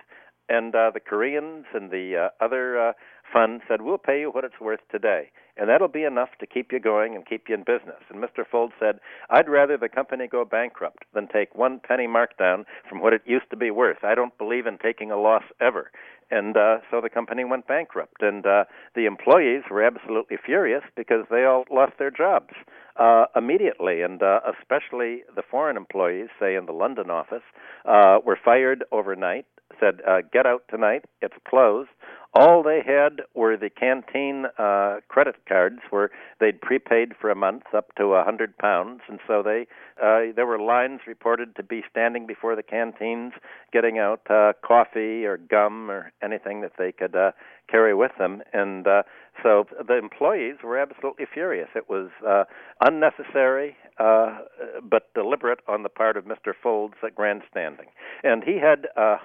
[0.50, 2.94] And uh, the Koreans and the uh, other uh,
[3.32, 5.32] fund said, We'll pay you what it's worth today.
[5.56, 8.02] And that'll be enough to keep you going and keep you in business.
[8.10, 8.44] And Mr.
[8.52, 13.14] Fuld said, I'd rather the company go bankrupt than take one penny markdown from what
[13.14, 14.04] it used to be worth.
[14.04, 15.92] I don't believe in taking a loss ever.
[16.32, 18.22] And uh, so the company went bankrupt.
[18.22, 18.64] And uh,
[18.96, 22.56] the employees were absolutely furious because they all lost their jobs
[22.98, 24.02] uh, immediately.
[24.02, 27.44] And uh, especially the foreign employees, say in the London office,
[27.86, 29.46] uh, were fired overnight
[29.80, 31.06] said, uh, "Get out tonight.
[31.21, 31.89] It's closed."
[32.36, 37.64] All they had were the canteen uh, credit cards, where they'd prepaid for a month
[37.76, 39.68] up to a hundred pounds, and so they
[40.01, 43.34] uh, there were lines reported to be standing before the canteens,
[43.72, 47.34] getting out uh, coffee or gum or anything that they could uh,
[47.70, 49.03] carry with them, and uh,
[49.43, 51.70] so the employees were absolutely furious.
[51.76, 52.45] It was uh,
[52.82, 54.39] unnecessary, uh,
[54.82, 56.53] but deliberate on the part of Mr.
[56.59, 57.89] Fuld's at grandstanding,
[58.24, 58.88] and he had.
[58.97, 59.18] Uh,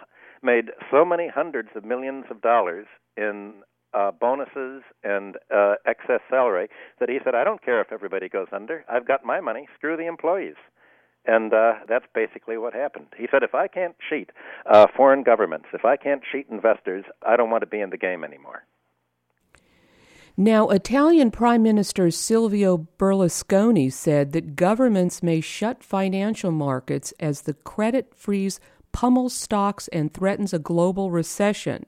[0.42, 2.86] made so many hundreds of millions of dollars
[3.16, 3.54] in
[3.94, 6.68] uh, bonuses and uh, excess salary
[7.00, 8.84] that he said, I don't care if everybody goes under.
[8.88, 9.66] I've got my money.
[9.76, 10.56] Screw the employees.
[11.26, 13.08] And uh, that's basically what happened.
[13.16, 14.30] He said, if I can't cheat
[14.70, 17.98] uh, foreign governments, if I can't cheat investors, I don't want to be in the
[17.98, 18.64] game anymore.
[20.40, 27.54] Now, Italian Prime Minister Silvio Berlusconi said that governments may shut financial markets as the
[27.54, 28.60] credit freeze
[28.92, 31.86] pummels stocks and threatens a global recession.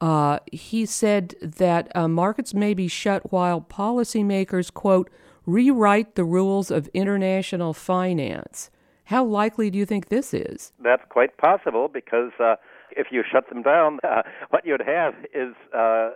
[0.00, 5.10] Uh, he said that uh, markets may be shut while policymakers, quote,
[5.46, 8.70] rewrite the rules of international finance.
[9.04, 10.72] How likely do you think this is?
[10.78, 12.56] That's quite possible because uh,
[12.90, 16.10] if you shut them down, uh, what you'd have is uh,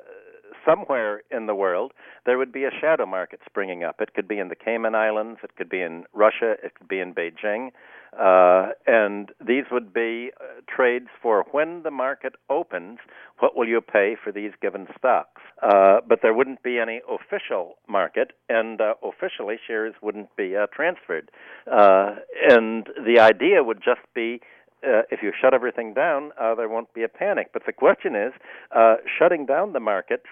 [0.66, 1.92] somewhere in the world
[2.26, 4.00] there would be a shadow market springing up.
[4.00, 7.00] It could be in the Cayman Islands, it could be in Russia, it could be
[7.00, 7.70] in Beijing.
[8.18, 12.98] Uh, and these would be uh, trades for when the market opens,
[13.38, 15.40] what will you pay for these given stocks?
[15.62, 20.66] Uh, but there wouldn't be any official market, and uh, officially shares wouldn't be uh,
[20.74, 21.30] transferred.
[21.70, 22.16] Uh,
[22.50, 24.40] and the idea would just be
[24.84, 27.50] uh, if you shut everything down, uh, there won't be a panic.
[27.52, 28.32] But the question is,
[28.74, 30.26] uh, shutting down the markets,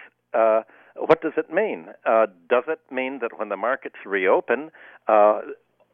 [0.97, 1.87] what does it mean?
[2.05, 4.71] Does it mean that when the markets reopen,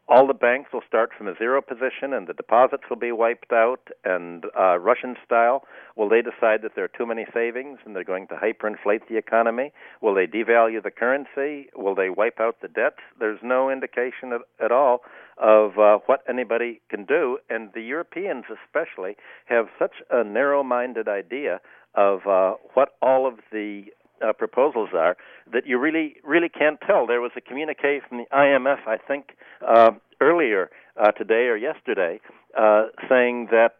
[0.08, 3.52] all the banks will start from a zero position and the deposits will be wiped
[3.52, 5.64] out and uh, russian style.
[5.96, 9.16] Will they decide that there are too many savings and they're going to hyperinflate the
[9.16, 9.72] economy?
[10.00, 11.70] Will they devalue the currency?
[11.74, 13.00] Will they wipe out the debts?
[13.18, 15.00] There's no indication at, at all
[15.38, 17.38] of uh, what anybody can do.
[17.50, 21.60] And the europeans especially have such a narrow minded idea
[21.94, 23.86] of uh, what all of the
[24.24, 25.16] uh, proposals are
[25.52, 27.06] that you really really can't tell.
[27.06, 29.36] There was a communique from the IMF, I think,
[29.66, 32.20] uh, earlier uh, today or yesterday,
[32.56, 33.74] uh, saying that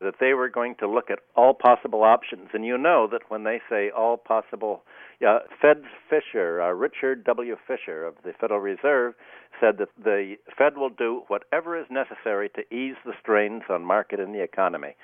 [0.00, 2.48] that they were going to look at all possible options.
[2.52, 4.82] And you know that when they say all possible,
[5.26, 7.56] uh, Fed Fisher, uh, Richard W.
[7.66, 9.14] Fisher of the Federal Reserve,
[9.58, 14.20] said that the Fed will do whatever is necessary to ease the strains on market
[14.20, 14.96] and the economy.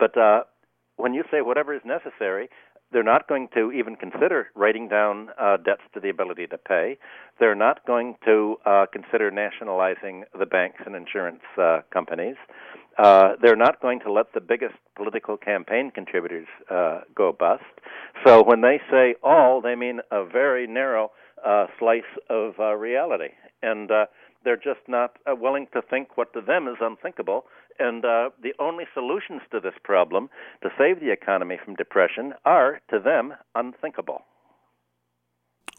[0.00, 0.42] But uh,
[0.96, 2.48] when you say whatever is necessary,
[2.92, 6.98] they're not going to even consider writing down uh, debts to the ability to pay.
[7.38, 12.36] They're not going to uh, consider nationalizing the banks and insurance uh, companies.
[12.98, 17.62] Uh, they're not going to let the biggest political campaign contributors uh, go bust.
[18.26, 21.12] So when they say all, they mean a very narrow
[21.46, 23.32] uh, slice of uh, reality.
[23.62, 24.06] And uh,
[24.44, 27.44] they're just not uh, willing to think what to them is unthinkable
[27.80, 30.28] and uh, the only solutions to this problem
[30.62, 34.22] to save the economy from depression are, to them, unthinkable.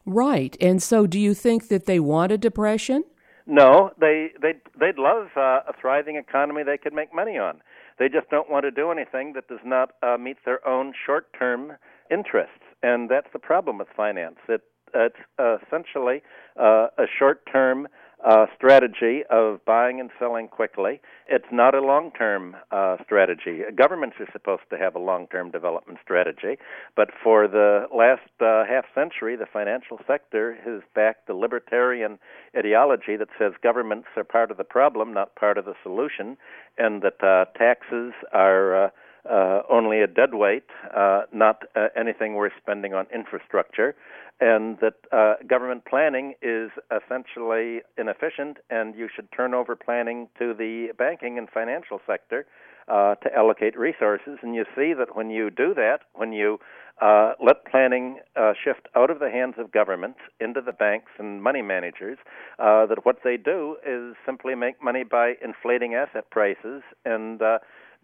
[0.05, 0.57] Right.
[0.59, 3.03] And so, do you think that they want a depression?
[3.45, 7.61] No, they they they'd love uh, a thriving economy they could make money on.
[7.99, 11.73] They just don't want to do anything that does not uh, meet their own short-term
[12.09, 14.37] interests, and that's the problem with finance.
[14.47, 14.61] It
[14.93, 16.21] it's uh, essentially
[16.59, 17.87] uh, a short-term
[18.25, 21.01] uh, strategy of buying and selling quickly.
[21.27, 23.61] It's not a long term uh, strategy.
[23.75, 26.57] Governments are supposed to have a long term development strategy,
[26.95, 32.19] but for the last uh, half century, the financial sector has backed the libertarian
[32.57, 36.37] ideology that says governments are part of the problem, not part of the solution,
[36.77, 38.91] and that uh, taxes are.
[39.29, 40.63] Uh, only a dead weight,
[40.97, 43.93] uh, not uh, anything worth spending on infrastructure,
[44.39, 50.55] and that uh, government planning is essentially inefficient, and you should turn over planning to
[50.55, 52.47] the banking and financial sector
[52.87, 54.39] uh, to allocate resources.
[54.41, 56.59] And you see that when you do that, when you
[56.99, 58.21] uh, let planning
[58.63, 62.17] shift out of the hands of governments into the banks and money managers,
[62.57, 67.39] that what they do is simply make money by inflating asset prices and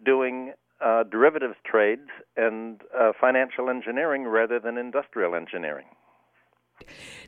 [0.04, 0.52] doing
[0.84, 5.86] uh, derivatives trades and uh, financial engineering rather than industrial engineering.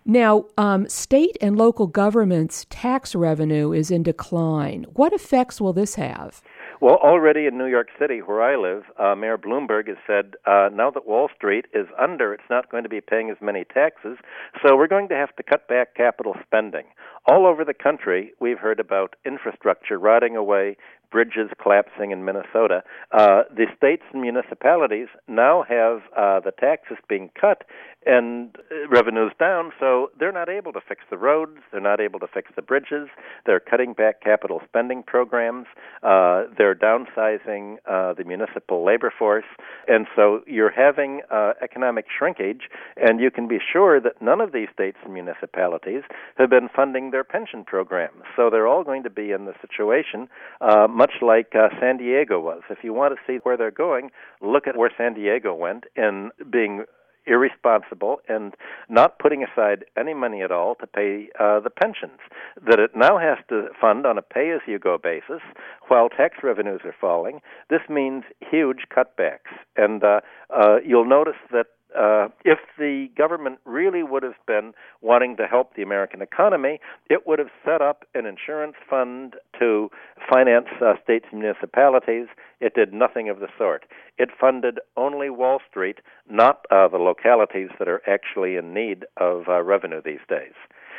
[0.05, 4.87] Now, um, state and local governments' tax revenue is in decline.
[4.95, 6.41] What effects will this have?
[6.81, 10.71] Well, already in New York City, where I live, uh, Mayor Bloomberg has said uh,
[10.73, 14.17] now that Wall Street is under, it's not going to be paying as many taxes,
[14.63, 16.87] so we're going to have to cut back capital spending.
[17.27, 20.79] All over the country, we've heard about infrastructure rotting away,
[21.11, 22.83] bridges collapsing in Minnesota.
[23.13, 27.65] Uh, the states and municipalities now have uh, the taxes being cut
[28.07, 32.19] and uh, revenues down, so they're not able to fix the roads, they're not able
[32.19, 33.09] to fix the bridges,
[33.45, 35.67] they're cutting back capital spending programs,
[36.03, 39.45] uh, they're downsizing uh, the municipal labor force,
[39.87, 44.53] and so you're having uh, economic shrinkage, and you can be sure that none of
[44.53, 46.03] these states and municipalities
[46.39, 48.23] have been funding their pension programs.
[48.35, 50.27] So they're all going to be in the situation
[50.63, 52.61] uh, much like uh, San Diego was.
[52.69, 54.11] If you want to see where they're going,
[54.43, 56.85] look at where San Diego went in being
[57.27, 58.55] irresponsible and
[58.91, 62.21] not putting aside any money at all to pay uh, the pensions
[62.69, 65.43] that it now has to fund on a pay as you go basis
[65.89, 67.41] while tax revenues are falling.
[67.71, 69.53] This means huge cutbacks.
[69.77, 70.21] And uh,
[70.55, 71.67] uh, you'll notice that
[71.99, 77.27] uh, if the government really would have been wanting to help the American economy, it
[77.27, 79.91] would have set up an insurance fund to
[80.29, 82.27] finance uh, states and municipalities.
[82.61, 83.85] It did nothing of the sort.
[84.19, 89.49] It funded only Wall Street, not uh, the localities that are actually in need of
[89.49, 90.55] uh, revenue these days.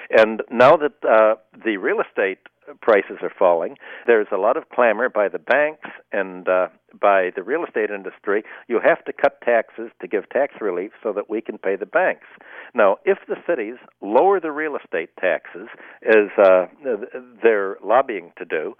[0.09, 2.39] And now that uh, the real estate
[2.81, 3.75] prices are falling.
[4.07, 6.67] There's a lot of clamor by the banks and uh,
[6.99, 8.43] by the real estate industry.
[8.67, 11.85] You have to cut taxes to give tax relief so that we can pay the
[11.85, 12.27] banks.
[12.73, 15.67] Now, if the cities lower the real estate taxes,
[16.05, 16.65] as uh,
[17.43, 18.75] they're lobbying to do,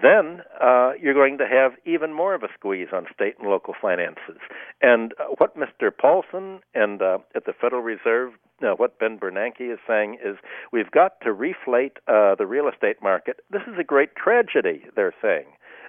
[0.00, 3.74] then uh, you're going to have even more of a squeeze on state and local
[3.80, 4.38] finances.
[4.80, 5.90] And uh, what Mr.
[5.96, 8.32] Paulson and uh, at the Federal Reserve,
[8.62, 10.36] uh, what Ben Bernanke is saying is
[10.72, 13.40] we've got to reflate uh, the real estate market.
[13.50, 15.46] This is a great tragedy, they're saying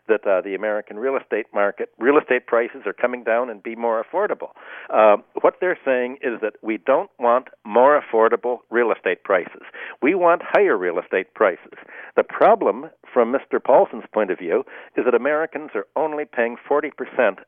[0.07, 3.75] that uh, the American real estate market, real estate prices are coming down and be
[3.75, 4.49] more affordable.
[4.93, 9.63] Uh, what they're saying is that we don't want more affordable real estate prices.
[10.01, 11.73] We want higher real estate prices.
[12.15, 13.63] The problem, from Mr.
[13.63, 14.63] Paulson's point of view,
[14.95, 16.91] is that Americans are only paying 40%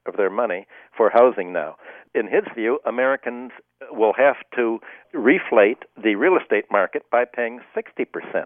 [0.05, 1.75] of their money for housing now.
[2.13, 3.51] In his view, Americans
[3.91, 4.79] will have to
[5.13, 8.45] reflate the real estate market by paying 60%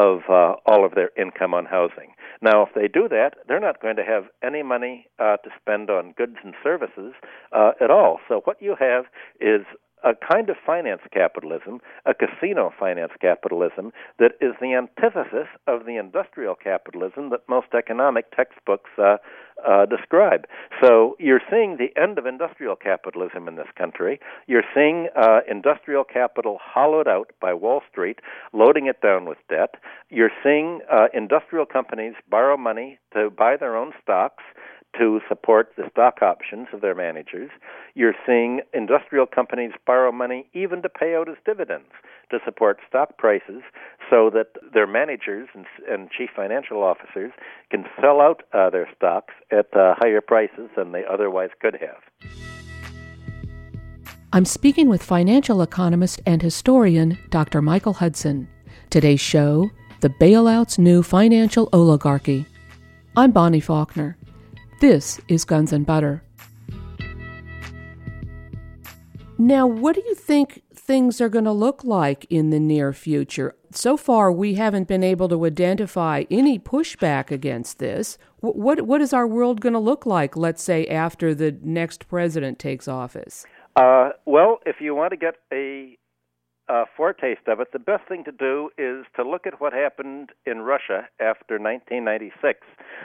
[0.00, 2.14] of uh, all of their income on housing.
[2.40, 5.90] Now, if they do that, they're not going to have any money uh, to spend
[5.90, 7.12] on goods and services
[7.52, 8.18] uh, at all.
[8.26, 9.04] So, what you have
[9.40, 9.66] is
[10.02, 15.96] a kind of finance capitalism, a casino finance capitalism, that is the antithesis of the
[15.96, 19.16] industrial capitalism that most economic textbooks uh,
[19.68, 20.46] uh, describe.
[20.82, 24.20] So you're seeing the end of industrial capitalism in this country.
[24.46, 28.20] You're seeing uh, industrial capital hollowed out by Wall Street,
[28.52, 29.74] loading it down with debt.
[30.08, 34.42] You're seeing uh, industrial companies borrow money to buy their own stocks
[34.98, 37.50] to support the stock options of their managers.
[37.94, 41.90] You're seeing industrial companies borrow money even to pay out as dividends
[42.30, 43.62] to support stock prices
[44.08, 47.32] so that their managers and, and chief financial officers
[47.70, 52.32] can sell out uh, their stocks at uh, higher prices than they otherwise could have.
[54.32, 57.60] I'm speaking with financial economist and historian Dr.
[57.60, 58.48] Michael Hudson.
[58.88, 59.70] Today's show
[60.00, 62.46] The Bailout's New Financial Oligarchy.
[63.16, 64.16] I'm Bonnie Faulkner.
[64.80, 66.22] This is Guns and Butter.
[69.36, 73.54] Now, what do you think things are going to look like in the near future?
[73.72, 78.16] So far, we haven't been able to identify any pushback against this.
[78.40, 82.58] What, what is our world going to look like, let's say, after the next president
[82.58, 83.44] takes office?
[83.76, 85.98] Uh, well, if you want to get a
[86.70, 90.30] a foretaste of it, the best thing to do is to look at what happened
[90.46, 92.60] in Russia after 1996,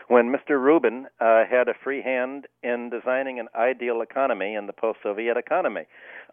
[0.08, 0.60] when Mr.
[0.62, 5.38] Rubin uh, had a free hand in designing an ideal economy in the post Soviet
[5.38, 5.84] economy.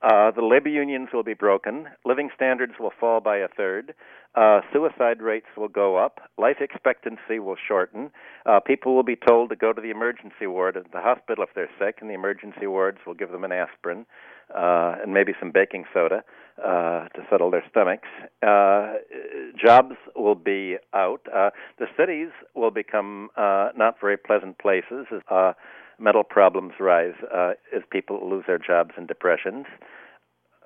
[0.02, 3.94] Uh, the labor unions will be broken, living standards will fall by a third,
[4.34, 8.10] uh, suicide rates will go up, life expectancy will shorten,
[8.44, 11.54] uh, people will be told to go to the emergency ward at the hospital if
[11.54, 14.04] they're sick, and the emergency wards will give them an aspirin
[14.54, 16.24] uh, and maybe some baking soda
[16.58, 18.08] uh, to settle their stomachs.
[18.42, 18.94] Uh,
[19.62, 21.20] jobs will be out.
[21.34, 25.52] Uh, the cities will become uh, not very pleasant places as uh,
[25.98, 29.66] mental problems rise uh, as people lose their jobs and depressions.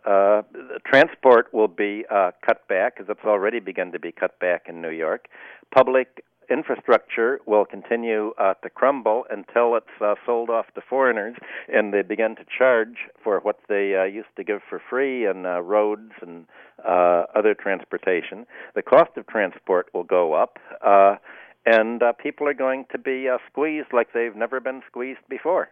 [0.07, 0.43] Uh,
[0.87, 4.80] transport will be uh, cut back, as it's already begun to be cut back in
[4.80, 5.26] New York.
[5.74, 11.36] Public infrastructure will continue uh, to crumble until it's uh, sold off to foreigners
[11.72, 15.47] and they begin to charge for what they uh, used to give for free in
[15.47, 16.47] uh, roads and
[16.86, 18.47] uh, other transportation.
[18.74, 20.59] The cost of transport will go up.
[20.84, 21.16] Uh,
[21.66, 25.68] and uh, people are going to be uh, squeezed like they've never been squeezed before.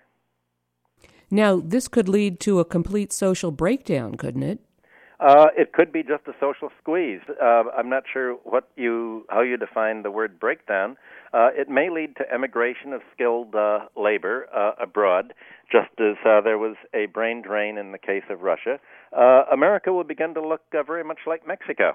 [1.31, 4.61] Now, this could lead to a complete social breakdown, couldn't it?
[5.25, 7.23] Uh, it could be just a social squeeze.
[7.43, 10.99] Uh, I'm not sure what you how you define the word breakdown.
[11.33, 15.33] Uh, it may lead to emigration of skilled uh, labor uh, abroad,
[15.73, 18.79] just as uh, there was a brain drain in the case of Russia.
[19.17, 21.93] Uh, America will begin to look uh, very much like Mexico.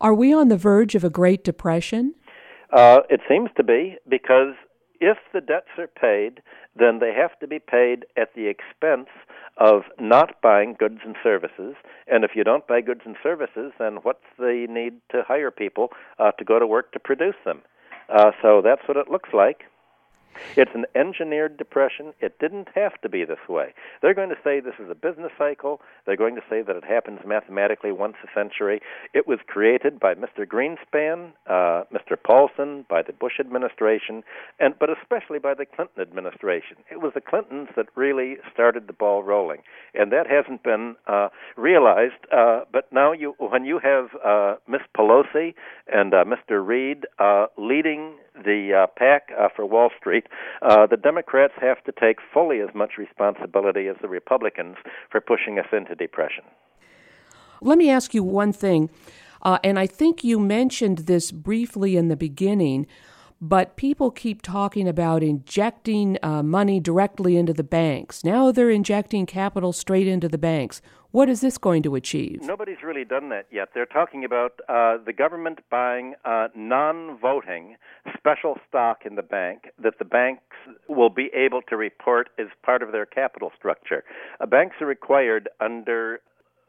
[0.00, 2.14] Are we on the verge of a Great Depression?
[2.72, 4.54] Uh, it seems to be because
[5.00, 6.40] if the debts are paid,
[6.78, 9.08] then they have to be paid at the expense
[9.58, 11.74] of not buying goods and services.
[12.06, 15.88] And if you don't buy goods and services, then what's the need to hire people
[16.18, 17.62] uh, to go to work to produce them?
[18.08, 19.64] Uh, so that's what it looks like.
[20.56, 22.12] It's an engineered depression.
[22.20, 23.74] It didn't have to be this way.
[24.00, 25.80] They're going to say this is a business cycle.
[26.06, 28.80] They're going to say that it happens mathematically once a century.
[29.14, 30.46] It was created by Mr.
[30.46, 32.16] Greenspan, uh, Mr.
[32.22, 34.22] Paulson, by the Bush administration,
[34.58, 36.78] and but especially by the Clinton administration.
[36.90, 39.62] It was the Clintons that really started the ball rolling,
[39.94, 42.14] and that hasn't been uh, realized.
[42.32, 45.54] Uh, but now, you when you have uh, Miss Pelosi
[45.92, 46.66] and uh, Mr.
[46.66, 50.26] Reid uh, leading the uh, pack uh, for Wall Street,
[50.62, 54.76] uh, the Democrats have to take fully as much responsibility as the Republicans
[55.10, 56.44] for pushing us into depression.
[57.60, 58.90] Let me ask you one thing,
[59.42, 62.86] uh, and I think you mentioned this briefly in the beginning,
[63.42, 68.22] but people keep talking about injecting uh, money directly into the banks.
[68.22, 70.80] Now they're injecting capital straight into the banks.
[71.10, 72.38] What is this going to achieve?
[72.42, 73.70] Nobody's really done that yet.
[73.74, 77.76] They're talking about uh, the government buying uh, non voting
[78.16, 80.44] special stock in the bank that the banks
[80.88, 84.04] will be able to report as part of their capital structure.
[84.40, 86.20] Uh, banks are required under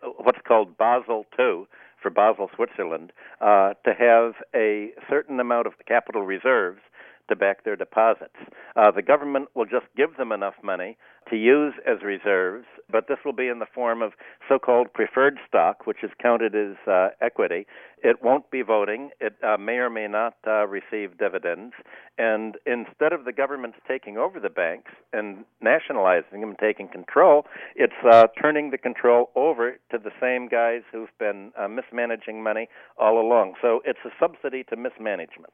[0.04, 1.66] uh, what's called Basel II
[2.04, 6.82] for Basel, Switzerland, uh, to have a certain amount of capital reserves
[7.30, 8.36] to back their deposits.
[8.76, 10.98] Uh, the government will just give them enough money
[11.30, 14.12] to use as reserves, but this will be in the form of
[14.50, 17.66] so called preferred stock, which is counted as uh, equity.
[18.04, 19.12] It won't be voting.
[19.22, 21.74] It uh, may or may not uh, receive dividends.
[22.18, 27.46] And instead of the government taking over the banks and nationalizing them and taking control,
[27.76, 32.68] it's uh, turning the control over to the same guys who've been uh, mismanaging money
[32.98, 33.54] all along.
[33.62, 35.54] So it's a subsidy to mismanagement.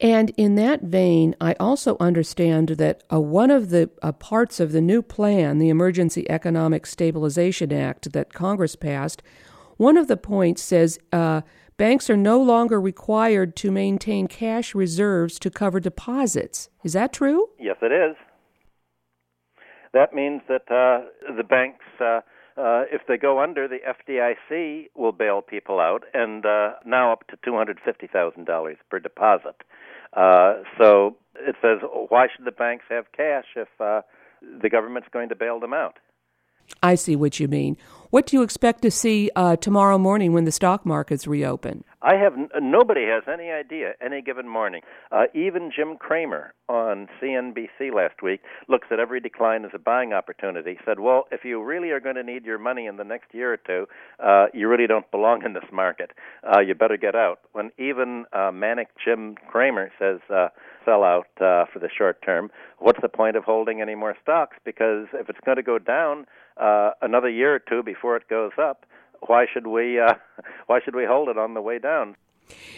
[0.00, 4.72] And in that vein, I also understand that uh, one of the uh, parts of
[4.72, 9.22] the new plan, the Emergency Economic Stabilization Act that Congress passed,
[9.76, 11.42] one of the points says uh,
[11.76, 16.68] banks are no longer required to maintain cash reserves to cover deposits.
[16.82, 17.48] Is that true?
[17.58, 18.16] Yes, it is.
[19.92, 21.84] That means that uh, the banks.
[22.56, 27.26] Uh, if they go under, the FDIC will bail people out, and uh, now up
[27.26, 29.56] to two hundred fifty thousand dollars per deposit.
[30.12, 31.78] Uh, so it says,
[32.08, 34.02] why should the banks have cash if uh,
[34.62, 35.98] the government's going to bail them out?
[36.82, 37.76] I see what you mean.
[38.10, 41.84] What do you expect to see uh, tomorrow morning when the stock markets reopen?
[42.04, 44.82] I have nobody has any idea any given morning.
[45.10, 50.12] Uh, even Jim Cramer on CNBC last week looks at every decline as a buying
[50.12, 50.76] opportunity.
[50.84, 53.54] Said, "Well, if you really are going to need your money in the next year
[53.54, 53.86] or two,
[54.20, 56.10] uh, you really don't belong in this market.
[56.42, 60.48] Uh, you better get out." When even uh, manic Jim Cramer says uh,
[60.84, 62.50] sell out uh, for the short term,
[62.80, 64.58] what's the point of holding any more stocks?
[64.62, 66.26] Because if it's going to go down
[66.58, 68.84] uh, another year or two before it goes up
[69.28, 70.14] why should we uh,
[70.66, 72.16] why should we hold it on the way down?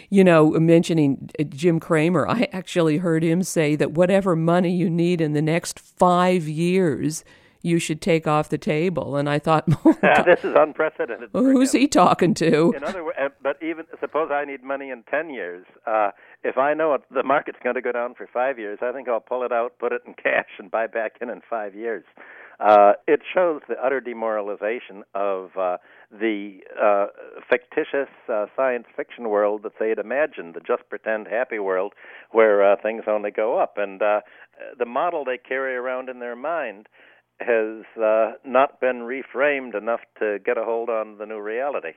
[0.09, 4.89] You know, mentioning uh, Jim Cramer, I actually heard him say that whatever money you
[4.89, 7.25] need in the next five years,
[7.61, 9.17] you should take off the table.
[9.17, 9.93] And I thought, oh,
[10.25, 11.29] this is unprecedented.
[11.33, 12.73] Who's he talking to?
[12.75, 15.65] In other words, but even suppose I need money in ten years.
[15.85, 16.11] Uh,
[16.43, 19.09] if I know it, the market's going to go down for five years, I think
[19.09, 22.05] I'll pull it out, put it in cash, and buy back in in five years.
[22.59, 25.77] Uh, it shows the utter demoralization of uh,
[26.11, 27.07] the uh,
[27.49, 31.93] fictitious uh, science fiction world that they had imagined, the just pretend happy world
[32.31, 33.73] where uh, things only go up.
[33.77, 34.21] And uh,
[34.79, 36.87] the model they carry around in their mind
[37.39, 41.91] has uh, not been reframed enough to get a hold on the new reality.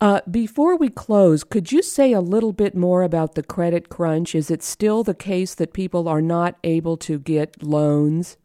[0.00, 4.34] Uh, before we close, could you say a little bit more about the credit crunch?
[4.34, 8.36] Is it still the case that people are not able to get loans?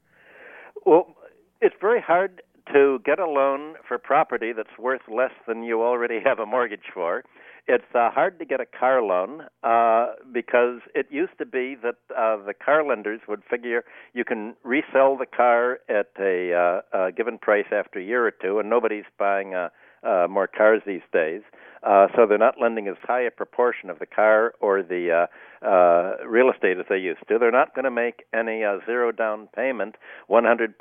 [0.83, 1.15] Well,
[1.61, 2.41] it's very hard
[2.71, 6.91] to get a loan for property that's worth less than you already have a mortgage
[6.93, 7.23] for.
[7.65, 11.95] It's uh, hard to get a car loan uh, because it used to be that
[12.15, 17.11] uh, the car lenders would figure you can resell the car at a, uh, a
[17.13, 19.71] given price after a year or two, and nobody's buying a,
[20.05, 21.41] uh, more cars these days.
[21.83, 25.27] Uh, so they're not lending as high a proportion of the car or the
[25.63, 27.37] uh, uh, real estate as they used to.
[27.37, 29.95] They're not going to make any uh, zero down payment,
[30.29, 30.73] 100%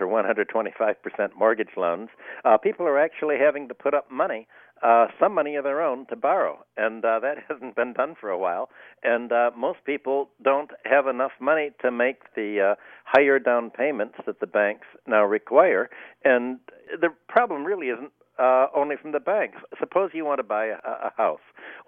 [0.00, 0.94] or 125%
[1.38, 2.08] mortgage loans.
[2.44, 4.46] Uh, people are actually having to put up money
[4.82, 8.28] uh, some money of their own to borrow, and uh, that hasn't been done for
[8.28, 8.68] a while.
[9.02, 12.74] And uh, most people don't have enough money to make the uh,
[13.04, 15.88] higher down payments that the banks now require.
[16.24, 16.58] And
[17.00, 19.58] the problem really isn't uh, only from the banks.
[19.78, 21.40] Suppose you want to buy a, a house.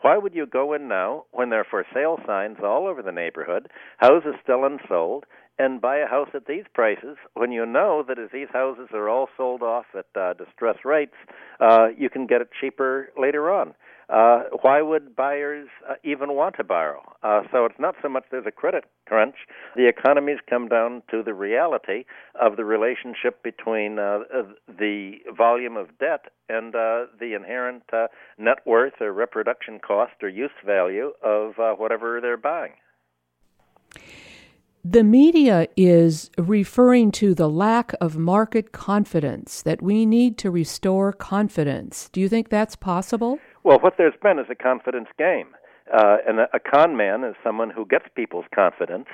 [0.02, 3.12] Why would you go in now when there are for sale signs all over the
[3.12, 3.68] neighborhood,
[3.98, 5.24] houses still unsold,
[5.58, 9.08] and buy a house at these prices when you know that as these houses are
[9.08, 11.16] all sold off at uh, distress rates,
[11.60, 13.74] uh, you can get it cheaper later on.
[14.08, 17.02] Uh, why would buyers uh, even want to borrow?
[17.22, 19.34] Uh, so it's not so much there's a credit crunch.
[19.76, 22.04] The economy's come down to the reality
[22.40, 24.20] of the relationship between uh,
[24.66, 28.06] the volume of debt and uh, the inherent uh,
[28.38, 32.72] net worth or reproduction cost or use value of whatever they're buying.
[34.84, 41.12] The media is referring to the lack of market confidence, that we need to restore
[41.12, 42.08] confidence.
[42.10, 43.38] Do you think that's possible?
[43.64, 45.54] Well, what there's been is a confidence game.
[45.92, 49.06] Uh, and a, a con man is someone who gets people's confidence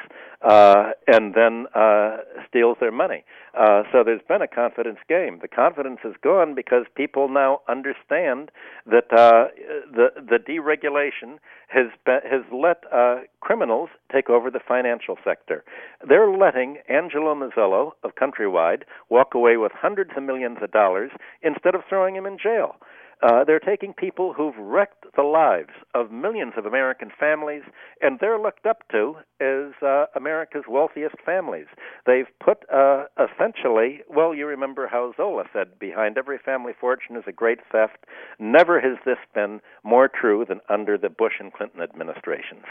[0.42, 2.16] uh, and then uh,
[2.48, 3.24] steals their money.
[3.56, 5.38] Uh, so there's been a confidence game.
[5.40, 8.50] The confidence is gone because people now understand
[8.86, 9.54] that uh,
[9.92, 11.38] the the deregulation
[11.68, 15.62] has been, has let uh, criminals take over the financial sector.
[16.06, 21.76] They're letting Angelo Mozilo of Countrywide walk away with hundreds of millions of dollars instead
[21.76, 22.76] of throwing him in jail.
[23.22, 27.62] Uh, they're taking people who've wrecked the lives of millions of American families,
[28.00, 31.66] and they're looked up to as uh, America's wealthiest families.
[32.06, 37.24] They've put uh, essentially, well, you remember how Zola said, behind every family fortune is
[37.26, 38.04] a great theft.
[38.38, 42.64] Never has this been more true than under the Bush and Clinton administrations.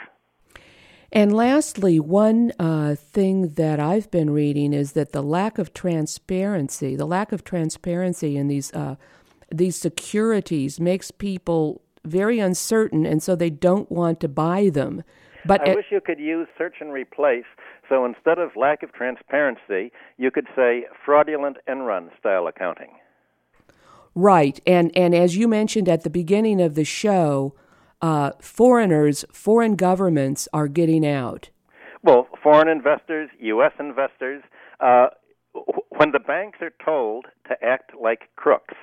[1.15, 6.95] And lastly, one uh, thing that I've been reading is that the lack of transparency,
[6.95, 8.95] the lack of transparency in these uh,
[9.53, 15.03] these securities makes people very uncertain, and so they don't want to buy them.
[15.45, 17.45] But I wish you could use search and replace.
[17.89, 22.91] So instead of lack of transparency, you could say fraudulent Enron style accounting.
[24.15, 27.55] Right, and and as you mentioned at the beginning of the show,
[28.01, 31.49] uh, foreigners, foreign governments are getting out.
[32.03, 33.71] Well, foreign investors, U.S.
[33.79, 34.43] investors.
[34.79, 35.07] Uh,
[35.97, 38.75] when the banks are told to act like crooks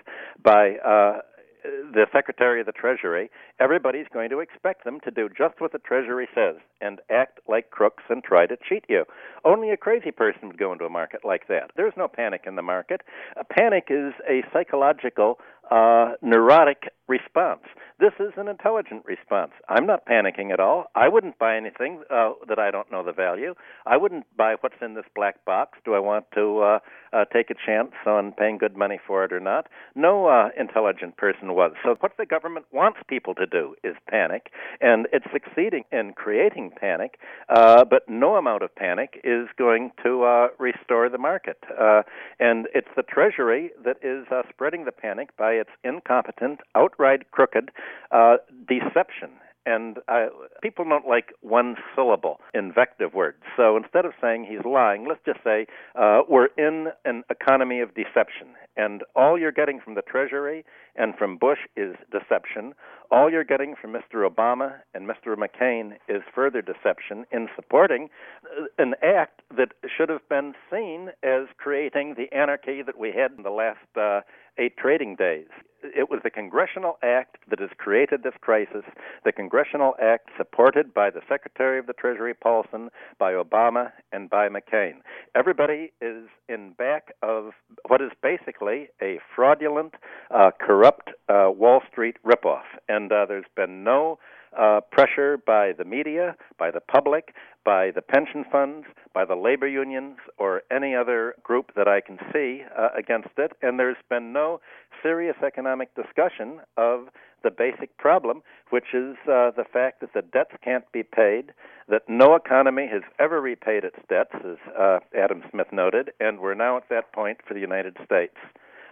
[0.43, 1.21] by uh,
[1.63, 5.79] the Secretary of the Treasury, everybody's going to expect them to do just what the
[5.79, 9.05] Treasury says and act like crooks and try to cheat you.
[9.45, 11.71] Only a crazy person would go into a market like that.
[11.77, 13.03] There's no panic in the market.
[13.39, 15.39] A panic is a psychological,
[15.71, 17.63] uh, neurotic response.
[17.99, 19.51] This is an intelligent response.
[19.69, 20.87] I'm not panicking at all.
[20.95, 23.55] I wouldn't buy anything uh, that I don't know the value.
[23.85, 25.79] I wouldn't buy what's in this black box.
[25.85, 26.79] Do I want to uh,
[27.13, 29.67] uh, take a chance on paying good money for it or not?
[29.95, 31.73] No uh, intelligent person was.
[31.85, 34.51] So, what the government wants people to do is panic,
[34.81, 37.19] and it's succeeding in creating panic,
[37.51, 41.59] uh, but no amount of panic is going to uh, restore the market.
[41.79, 42.03] Uh,
[42.39, 47.71] and it's the Treasury that is uh, spreading the panic by its incompetent, outright crooked
[48.11, 48.37] uh,
[48.69, 49.31] deception.
[49.67, 50.27] And uh,
[50.63, 53.43] people don't like one syllable invective words.
[53.57, 57.91] So instead of saying he's lying, let's just say uh, we're in an economy of
[57.95, 58.49] deception.
[58.81, 60.65] And all you're getting from the Treasury
[60.97, 62.73] and from Bush is deception.
[63.11, 64.27] All you're getting from Mr.
[64.27, 65.37] Obama and Mr.
[65.37, 68.09] McCain is further deception in supporting
[68.43, 73.33] uh, an act that should have been seen as creating the anarchy that we had
[73.37, 74.23] in the last uh,
[74.57, 75.49] eight trading days.
[75.83, 78.85] It was the congressional act that has created this crisis,
[79.25, 84.49] the congressional act supported by the Secretary of the Treasury, Paulson, by Obama, and by
[84.49, 84.97] McCain.
[85.35, 87.53] Everybody is in back of
[87.89, 88.70] what is basically
[89.01, 89.95] a fraudulent,
[90.31, 92.67] uh, corrupt uh, Wall Street ripoff.
[92.89, 94.19] And uh, there's been no
[94.59, 99.69] uh, pressure by the media, by the public, by the pension funds, by the labor
[99.69, 103.53] unions, or any other group that I can see uh, against it.
[103.63, 104.61] And there's been no
[105.03, 107.09] serious economic discussion of
[107.43, 111.53] the basic problem, which is uh, the fact that the debts can't be paid,
[111.89, 116.55] that no economy has ever repaid its debts, as uh, Adam Smith noted, and we're
[116.55, 118.37] now at that point for the United States.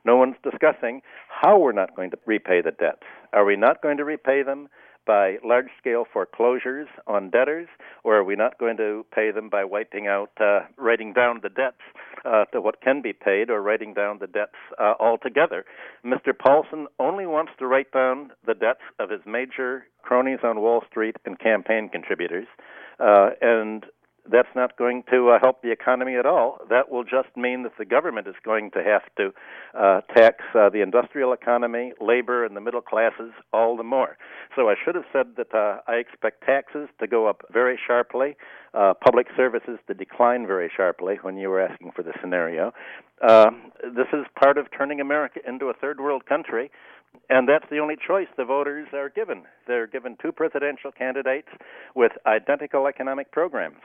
[0.05, 3.03] No one's discussing how we're not going to repay the debts.
[3.33, 4.69] Are we not going to repay them
[5.07, 7.69] by large scale foreclosures on debtors,
[8.05, 11.49] or are we not going to pay them by wiping out, uh, writing down the
[11.49, 11.81] debts
[12.25, 15.65] uh, to what can be paid or writing down the debts uh, altogether.
[16.05, 16.37] Mr.
[16.39, 21.17] Paulson only wants to write down the debts of his major cronies on Wall Street
[21.25, 22.47] and campaign contributors.
[22.99, 23.85] Uh, and
[24.31, 26.59] that's not going to uh, help the economy at all.
[26.69, 29.33] That will just mean that the government is going to have to
[29.79, 34.17] uh, tax uh, the industrial economy, labor, and the middle classes all the more.
[34.57, 38.37] So I should have said that uh, I expect taxes to go up very sharply,
[38.75, 42.73] uh, public services to decline very sharply when you were asking for the scenario.
[43.27, 43.51] Uh,
[43.83, 46.71] this is part of turning America into a third world country
[47.31, 49.43] and that's the only choice the voters are given.
[49.67, 51.49] They're given two presidential candidates
[51.95, 53.81] with identical economic programs.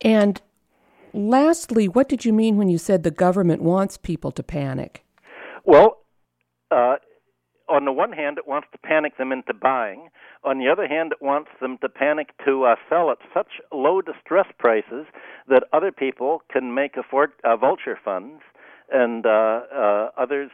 [0.00, 0.40] And
[1.12, 5.04] lastly, what did you mean when you said the government wants people to panic?
[5.64, 5.98] Well,
[6.70, 6.96] uh,
[7.68, 10.08] on the one hand, it wants to panic them into buying.
[10.44, 14.00] On the other hand, it wants them to panic to uh, sell at such low
[14.00, 15.06] distress prices
[15.48, 18.42] that other people can make afford uh, vulture funds
[18.92, 20.50] and uh, uh, others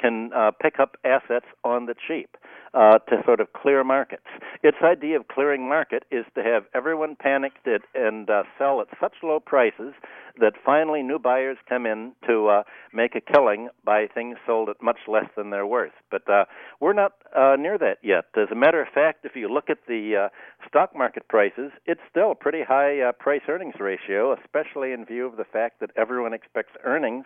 [0.00, 2.36] can uh, pick up assets on the cheap
[2.74, 4.26] uh, to sort of clear markets.
[4.62, 9.14] Its idea of clearing market is to have everyone panicked and uh, sell at such
[9.22, 9.94] low prices
[10.40, 12.62] that finally new buyers come in to uh,
[12.92, 15.92] make a killing by things sold at much less than they're worth.
[16.10, 16.46] But uh,
[16.80, 18.24] we're not uh, near that yet.
[18.36, 22.00] As a matter of fact, if you look at the uh, stock market prices, it's
[22.10, 25.90] still a pretty high uh, price earnings ratio, especially in view of the fact that
[25.96, 27.24] everyone expects earnings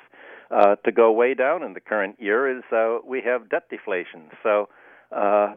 [0.51, 2.59] uh, to go way down in the current year.
[2.59, 4.69] Is uh, we have debt deflation, so
[5.15, 5.55] uh,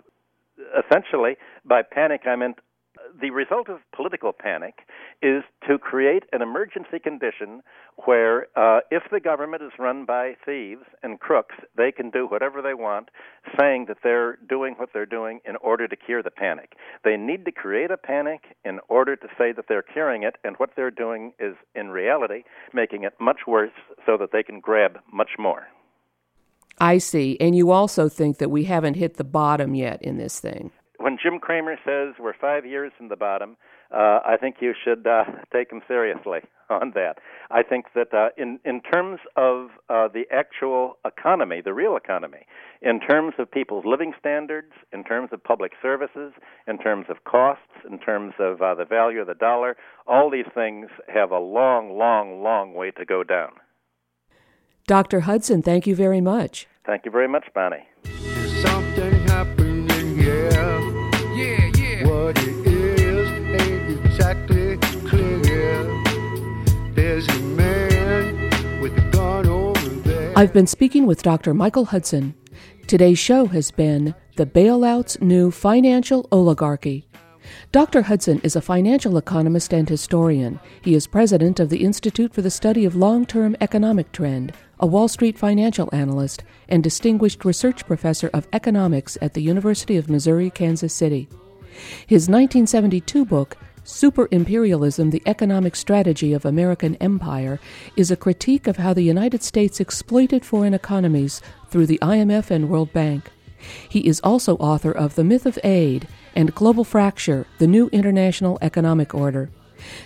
[0.78, 1.36] essentially,
[1.66, 2.60] by panic, I meant
[3.20, 4.88] the result of political panic
[5.22, 7.62] is to create an emergency condition
[8.06, 12.62] where, uh, if the government is run by thieves and crooks, they can do whatever
[12.62, 13.10] they want,
[13.60, 16.74] saying that they're doing what they're doing in order to cure the panic.
[17.04, 20.56] They need to create a panic in order to say that they're curing it, and
[20.58, 22.44] what they're doing is, in reality,
[22.74, 23.72] making it much worse
[24.06, 25.68] so that they can grab much more.
[26.82, 27.38] I see.
[27.40, 30.72] And you also think that we haven't hit the bottom yet in this thing.
[30.98, 33.56] When Jim Cramer says we're five years from the bottom,
[33.92, 36.40] uh, I think you should uh, take him seriously
[36.72, 37.20] on that.
[37.52, 42.48] I think that uh, in in terms of uh, the actual economy, the real economy,
[42.82, 46.34] in terms of people's living standards, in terms of public services,
[46.68, 49.78] in terms of costs, in terms of uh, the value of the dollar,
[50.08, 53.52] all these things have a long, long, long way to go down.
[54.88, 55.22] Dr.
[55.22, 56.68] Hudson, thank you very much.
[56.84, 57.88] Thank you very much, Bonnie.
[58.62, 60.50] Something happening here.
[61.36, 62.08] Yeah, yeah.
[62.08, 63.30] What it is
[63.62, 64.78] ain't exactly
[65.08, 65.84] clear.
[66.96, 70.34] There's a man with a gun over there.
[70.36, 71.54] I've been speaking with Dr.
[71.54, 72.34] Michael Hudson.
[72.88, 77.08] Today's show has been The Bailout's New Financial Oligarchy.
[77.72, 78.02] Dr.
[78.04, 80.60] Hudson is a financial economist and historian.
[80.82, 84.88] He is president of the Institute for the Study of Long Term Economic Trend, a
[84.88, 90.50] Wall Street financial analyst, and distinguished research professor of economics at the University of Missouri
[90.50, 91.30] Kansas City.
[92.08, 97.60] His 1972 book, Super Imperialism The Economic Strategy of American Empire,
[97.96, 102.68] is a critique of how the United States exploited foreign economies through the IMF and
[102.68, 103.30] World Bank.
[103.88, 108.58] He is also author of The Myth of Aid and Global Fracture The New International
[108.64, 109.52] Economic Order.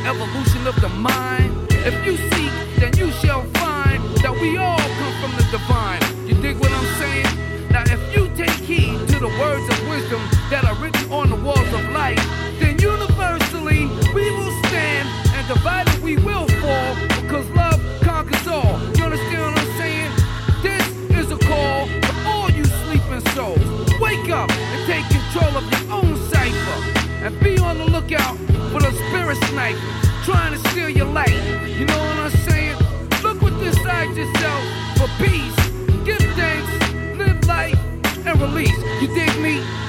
[0.05, 1.55] evolution of the mind.
[1.71, 6.01] If you seek, then you shall find that we all come from the divine.
[6.27, 7.27] You dig what I'm saying?
[7.71, 11.35] Now, if you take heed to the words of wisdom that are written on the
[11.35, 12.21] walls of life,
[12.59, 18.79] then universally we will stand, and divided we will fall, because love conquers all.
[18.95, 20.11] You understand what I'm saying?
[20.61, 20.85] This
[21.17, 23.59] is a call for all you sleeping souls.
[23.99, 26.77] Wake up and take control of your own cipher,
[27.25, 28.37] and be on the lookout
[29.23, 29.79] spirit sniper,
[30.25, 31.31] trying to steal your life.
[31.67, 32.77] You know what I'm saying?
[33.23, 34.63] Look what's inside yourself
[34.97, 35.55] for peace.
[36.03, 37.79] Give thanks, live life,
[38.25, 38.77] and release.
[39.01, 39.82] You dig me?